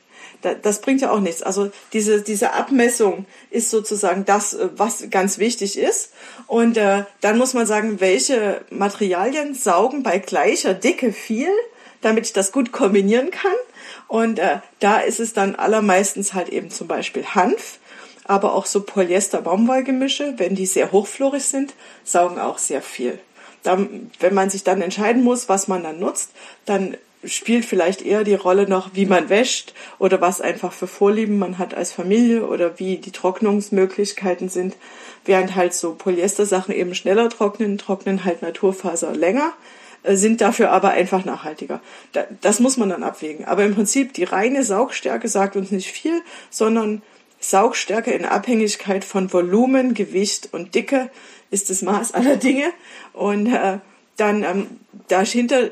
[0.40, 1.42] das bringt ja auch nichts.
[1.42, 6.12] Also diese, diese Abmessung ist sozusagen das, äh, was ganz wichtig ist.
[6.46, 11.50] Und äh, dann muss man sagen, welche Materialien saugen bei gleicher Dicke viel,
[12.00, 13.56] damit ich das gut kombinieren kann.
[14.06, 17.78] Und äh, da ist es dann allermeistens halt eben zum Beispiel Hanf,
[18.28, 21.74] aber auch so Polyester-Baumwollgemische, wenn die sehr hochflorig sind,
[22.04, 23.18] saugen auch sehr viel.
[23.64, 26.30] Dann, wenn man sich dann entscheiden muss, was man dann nutzt,
[26.66, 31.38] dann spielt vielleicht eher die Rolle noch, wie man wäscht oder was einfach für Vorlieben
[31.38, 34.76] man hat als Familie oder wie die Trocknungsmöglichkeiten sind.
[35.24, 39.52] Während halt so Polyester-Sachen eben schneller trocknen, trocknen halt Naturfaser länger,
[40.02, 41.80] äh, sind dafür aber einfach nachhaltiger.
[42.42, 43.46] Das muss man dann abwägen.
[43.46, 47.02] Aber im Prinzip die reine Saugstärke sagt uns nicht viel, sondern
[47.40, 51.10] Saugstärke in Abhängigkeit von Volumen, Gewicht und Dicke
[51.50, 52.72] ist das Maß aller Dinge.
[53.12, 53.78] Und äh,
[54.16, 54.66] dann ähm,
[55.08, 55.70] dahinter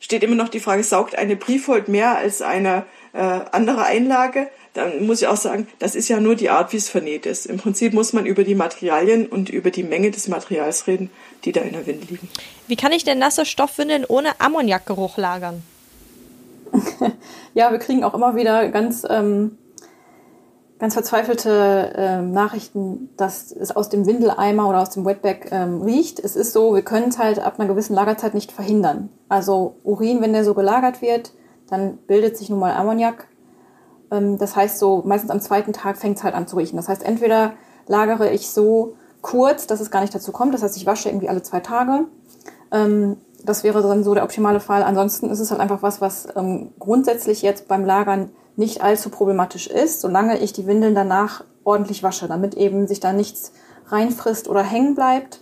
[0.00, 4.48] steht immer noch die Frage, saugt eine Briefhold mehr als eine äh, andere Einlage?
[4.74, 7.46] Dann muss ich auch sagen, das ist ja nur die Art, wie es vernäht ist.
[7.46, 11.10] Im Prinzip muss man über die Materialien und über die Menge des Materials reden,
[11.44, 12.28] die da in der Windel liegen.
[12.66, 15.62] Wie kann ich denn nasse Stoffwindeln ohne Ammoniakgeruch lagern?
[17.54, 19.56] ja, wir kriegen auch immer wieder ganz ähm,
[20.84, 26.18] ganz verzweifelte äh, Nachrichten, dass es aus dem Windeleimer oder aus dem Wetbag ähm, riecht.
[26.20, 29.08] Es ist so, wir können es halt ab einer gewissen Lagerzeit nicht verhindern.
[29.30, 31.32] Also Urin, wenn der so gelagert wird,
[31.70, 33.26] dann bildet sich nun mal Ammoniak.
[34.10, 36.76] Ähm, das heißt so, meistens am zweiten Tag fängt es halt an zu riechen.
[36.76, 37.54] Das heißt, entweder
[37.86, 40.52] lagere ich so kurz, dass es gar nicht dazu kommt.
[40.52, 42.08] Das heißt, ich wasche irgendwie alle zwei Tage.
[42.72, 44.82] Ähm, das wäre dann so der optimale Fall.
[44.82, 49.66] Ansonsten ist es halt einfach was, was ähm, grundsätzlich jetzt beim Lagern nicht allzu problematisch
[49.66, 53.52] ist, solange ich die Windeln danach ordentlich wasche, damit eben sich da nichts
[53.86, 55.40] reinfrisst oder hängen bleibt.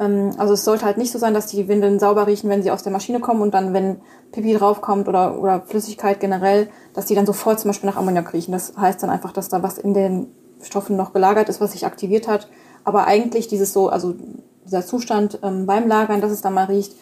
[0.00, 2.70] Ähm, also es sollte halt nicht so sein, dass die Windeln sauber riechen, wenn sie
[2.70, 4.00] aus der Maschine kommen und dann, wenn
[4.32, 8.52] Pipi draufkommt oder, oder Flüssigkeit generell, dass die dann sofort zum Beispiel nach Ammoniak riechen.
[8.52, 10.28] Das heißt dann einfach, dass da was in den
[10.62, 12.48] Stoffen noch gelagert ist, was sich aktiviert hat.
[12.84, 14.14] Aber eigentlich dieses so, also
[14.64, 16.94] dieser Zustand ähm, beim Lagern, dass es dann mal riecht,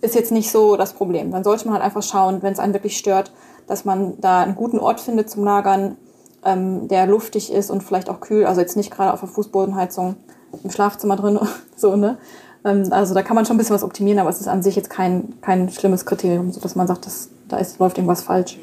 [0.00, 1.30] ist jetzt nicht so das Problem.
[1.30, 3.32] Dann sollte man halt einfach schauen, wenn es einen wirklich stört,
[3.66, 5.96] dass man da einen guten Ort findet zum Lagern,
[6.44, 10.16] ähm, der luftig ist und vielleicht auch kühl, also jetzt nicht gerade auf der Fußbodenheizung
[10.64, 11.38] im Schlafzimmer drin,
[11.76, 12.18] so, ne?
[12.64, 14.76] Ähm, also da kann man schon ein bisschen was optimieren, aber es ist an sich
[14.76, 18.58] jetzt kein, kein schlimmes Kriterium, so dass man sagt, dass, da ist, läuft irgendwas falsch.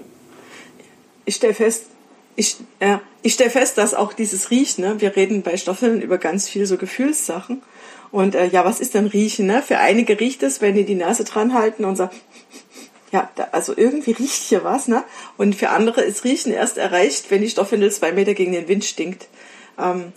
[1.25, 1.85] Ich stelle fest,
[2.35, 5.01] ich, äh, ich stelle fest, dass auch dieses Riechen, ne?
[5.01, 7.61] wir reden bei Stoffeln über ganz viel so Gefühlssachen.
[8.11, 9.47] Und äh, ja, was ist denn Riechen?
[9.47, 9.61] Ne?
[9.61, 12.15] Für einige riecht es, wenn die die Nase dran halten und sagen,
[13.11, 15.03] ja, da, also irgendwie riecht hier was, ne?
[15.37, 18.83] Und für andere ist Riechen erst erreicht, wenn die Stoffwindel zwei Meter gegen den Wind
[18.83, 19.27] stinkt.
[19.79, 20.11] Ähm,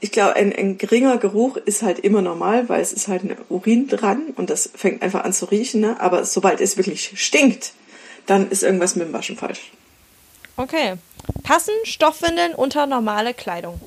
[0.00, 3.36] ich glaube, ein, ein geringer Geruch ist halt immer normal, weil es ist halt ein
[3.48, 5.98] Urin dran und das fängt einfach an zu riechen, ne?
[6.00, 7.72] Aber sobald es wirklich stinkt,
[8.26, 9.72] dann ist irgendwas mit dem Waschen falsch.
[10.56, 10.94] Okay.
[11.42, 13.80] Passen Stoffwindeln unter normale Kleidung?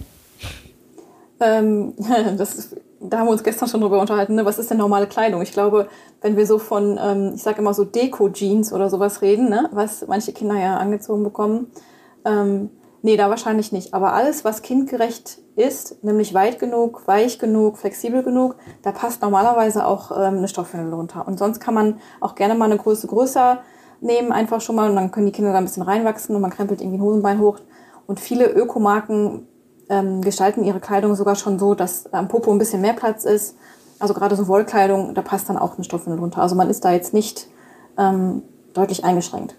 [1.39, 1.93] Ähm,
[2.37, 4.45] das ist, da haben wir uns gestern schon drüber unterhalten, ne?
[4.45, 5.41] was ist denn normale Kleidung?
[5.41, 5.87] Ich glaube,
[6.21, 9.69] wenn wir so von, ähm, ich sage immer so Deko-Jeans oder sowas reden, ne?
[9.71, 11.71] was manche Kinder ja angezogen bekommen,
[12.25, 12.69] ähm,
[13.03, 13.93] Nee, da wahrscheinlich nicht.
[13.93, 19.85] Aber alles, was kindgerecht ist, nämlich weit genug, weich genug, flexibel genug, da passt normalerweise
[19.85, 21.27] auch ähm, eine Stoffwindel drunter.
[21.27, 23.59] Und sonst kann man auch gerne mal eine Größe größer
[24.01, 26.51] nehmen, einfach schon mal, und dann können die Kinder da ein bisschen reinwachsen und man
[26.51, 27.59] krempelt irgendwie ein Hosenbein hoch.
[28.07, 29.47] Und viele Ökomarken
[29.89, 33.55] ähm, gestalten ihre Kleidung sogar schon so, dass am Popo ein bisschen mehr Platz ist.
[33.99, 36.41] Also gerade so Wollkleidung, da passt dann auch eine Stoffwindel drunter.
[36.41, 37.47] Also man ist da jetzt nicht
[37.97, 39.55] ähm, deutlich eingeschränkt.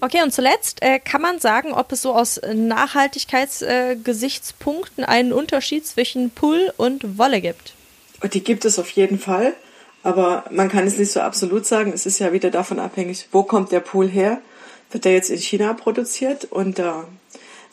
[0.00, 5.86] Okay, und zuletzt äh, kann man sagen, ob es so aus Nachhaltigkeitsgesichtspunkten äh, einen Unterschied
[5.86, 7.72] zwischen Pull und Wolle gibt.
[8.20, 9.54] Und die gibt es auf jeden Fall,
[10.02, 11.94] aber man kann es nicht so absolut sagen.
[11.94, 14.42] Es ist ja wieder davon abhängig, wo kommt der Pool her?
[14.90, 17.06] Wird der jetzt in China produziert unter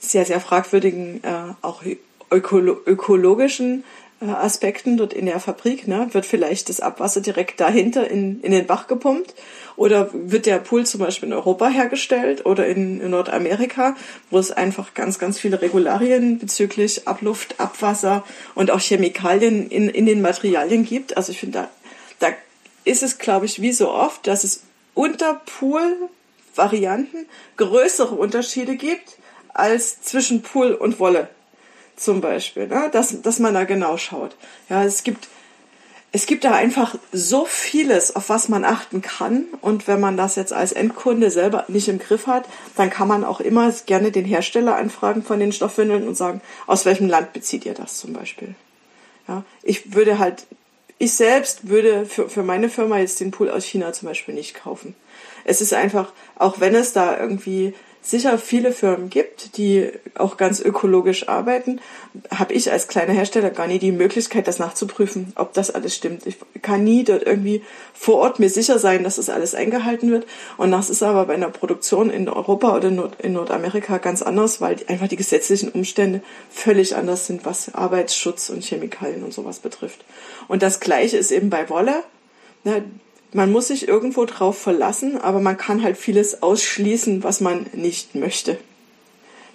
[0.02, 1.84] sehr, sehr fragwürdigen, äh, auch
[2.32, 3.84] ökolo ökologischen
[4.20, 8.52] äh, Aspekten dort in der Fabrik, ne, wird vielleicht das Abwasser direkt dahinter in, in
[8.52, 9.36] den Bach gepumpt
[9.76, 13.95] oder wird der Pool zum Beispiel in Europa hergestellt oder in, in Nordamerika,
[14.30, 18.24] wo es einfach ganz, ganz viele Regularien bezüglich Abluft, Abwasser
[18.56, 21.16] und auch Chemikalien in, in den Materialien gibt.
[21.16, 21.70] Also ich finde,
[22.20, 22.36] da, da
[22.86, 27.26] ist es, glaube ich, wie so oft, dass es unter Pool-Varianten
[27.58, 29.18] größere Unterschiede gibt
[29.54, 31.30] als zwischen Pool und Wolle
[31.95, 32.89] zum Beispiel, ne?
[32.91, 34.36] dass, dass man da genau schaut.
[34.70, 35.28] Ja, es gibt,
[36.12, 39.45] es gibt da einfach so vieles, auf was man achten kann.
[39.62, 42.45] Und wenn man das jetzt als Endkunde selber nicht im Griff hat,
[42.76, 46.86] dann kann man auch immer gerne den Hersteller anfragen von den Stoffwindeln und sagen, aus
[46.86, 48.56] welchem Land bezieht ihr das zum Beispiel.
[49.28, 50.47] Ja, ich würde halt,
[50.97, 54.56] ich selbst würde für, für meine Firma jetzt den Pool aus China zum Beispiel nicht
[54.56, 54.95] kaufen.
[55.45, 60.60] Es ist einfach, auch wenn es da irgendwie sicher viele Firmen gibt, die auch ganz
[60.60, 61.80] ökologisch arbeiten,
[62.34, 66.26] habe ich als kleiner Hersteller gar nie die Möglichkeit, das nachzuprüfen, ob das alles stimmt.
[66.26, 67.62] Ich kann nie dort irgendwie
[67.93, 70.26] vor Ort mir sicher sein, dass das alles eingehalten wird.
[70.58, 72.88] Und das ist aber bei einer Produktion in Europa oder
[73.20, 78.64] in Nordamerika ganz anders, weil einfach die gesetzlichen Umstände völlig anders sind, was Arbeitsschutz und
[78.64, 80.04] Chemikalien und sowas betrifft.
[80.47, 82.04] Und das Gleiche ist eben bei Wolle.
[83.34, 88.14] Man muss sich irgendwo drauf verlassen, aber man kann halt vieles ausschließen, was man nicht
[88.16, 88.58] möchte.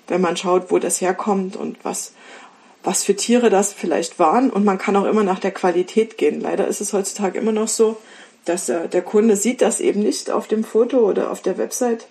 [0.08, 2.12] Wenn man schaut, wo das herkommt und was,
[2.82, 4.48] was für Tiere das vielleicht waren.
[4.48, 6.40] Und man kann auch immer nach der Qualität gehen.
[6.40, 7.96] Leider ist es heutzutage immer noch so,
[8.46, 12.06] dass äh, der Kunde sieht das eben nicht auf dem Foto oder auf der Website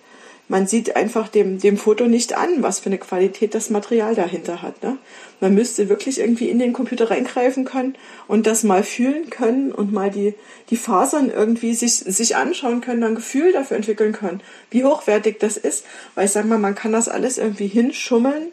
[0.48, 4.62] man sieht einfach dem, dem Foto nicht an, was für eine Qualität das Material dahinter
[4.62, 4.82] hat.
[4.82, 4.96] Ne?
[5.40, 7.96] Man müsste wirklich irgendwie in den Computer reingreifen können
[8.28, 10.34] und das mal fühlen können und mal die,
[10.70, 14.40] die Fasern irgendwie sich, sich anschauen können, dann Gefühl dafür entwickeln können,
[14.70, 15.84] wie hochwertig das ist.
[16.14, 18.48] Weil ich sag mal, man kann das alles irgendwie hinschummeln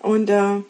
[0.00, 0.62] und äh,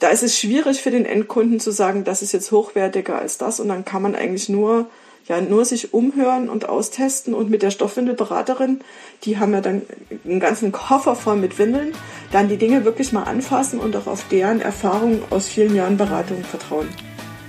[0.00, 3.60] da ist es schwierig für den Endkunden zu sagen, das ist jetzt hochwertiger als das
[3.60, 4.88] und dann kann man eigentlich nur
[5.28, 8.80] ja nur sich umhören und austesten und mit der Stoffwindelberaterin,
[9.24, 9.82] die haben ja dann
[10.24, 11.92] einen ganzen Koffer voll mit Windeln,
[12.32, 16.42] dann die Dinge wirklich mal anfassen und auch auf deren Erfahrung aus vielen Jahren Beratung
[16.44, 16.88] vertrauen.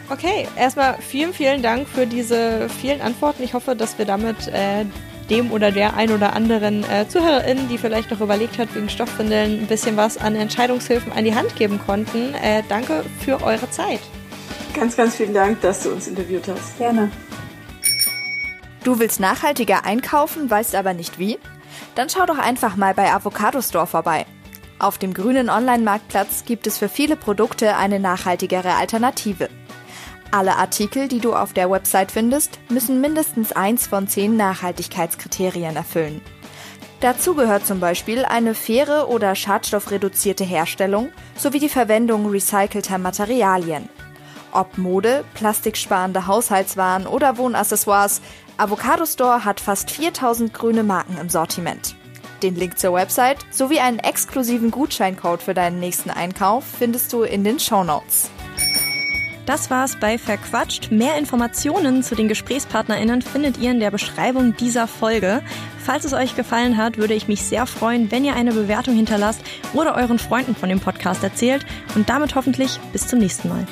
[0.10, 3.44] Okay, erstmal vielen, vielen Dank für diese vielen Antworten.
[3.44, 4.86] Ich hoffe, dass wir damit äh,
[5.30, 9.62] dem oder der ein oder anderen äh, Zuhörerin, die vielleicht noch überlegt hat, wegen Stoffwindeln
[9.62, 12.34] ein bisschen was an Entscheidungshilfen an die Hand geben konnten.
[12.34, 14.00] Äh, danke für eure Zeit.
[14.74, 16.78] Ganz, ganz vielen Dank, dass du uns interviewt hast.
[16.78, 17.12] Gerne.
[18.84, 21.38] Du willst nachhaltiger einkaufen, weißt aber nicht wie?
[21.96, 24.26] Dann schau doch einfach mal bei Avocado Store vorbei.
[24.80, 29.50] Auf dem grünen Online-Marktplatz gibt es für viele Produkte eine nachhaltigere Alternative.
[30.32, 36.22] Alle Artikel, die du auf der Website findest, müssen mindestens eins von zehn Nachhaltigkeitskriterien erfüllen.
[37.02, 43.90] Dazu gehört zum Beispiel eine faire oder schadstoffreduzierte Herstellung sowie die Verwendung recycelter Materialien.
[44.52, 48.22] Ob Mode, plastiksparende Haushaltswaren oder Wohnaccessoires,
[48.60, 51.96] Avocado Store hat fast 4000 grüne Marken im Sortiment.
[52.44, 57.46] Den Link zur Website sowie einen exklusiven Gutscheincode für deinen nächsten Einkauf findest du in
[57.46, 58.30] den Show Notes.
[59.46, 60.92] Das war's bei Verquatscht.
[60.92, 65.42] Mehr Informationen zu den GesprächspartnerInnen findet ihr in der Beschreibung dieser Folge.
[65.82, 69.42] Falls es euch gefallen hat, würde ich mich sehr freuen, wenn ihr eine Bewertung hinterlasst
[69.74, 73.66] oder euren Freunden von dem Podcast erzählt und damit hoffentlich bis zum nächsten Mal.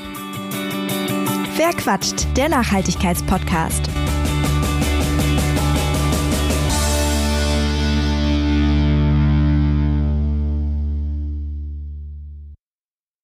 [1.57, 3.89] Verquatscht, der Nachhaltigkeitspodcast.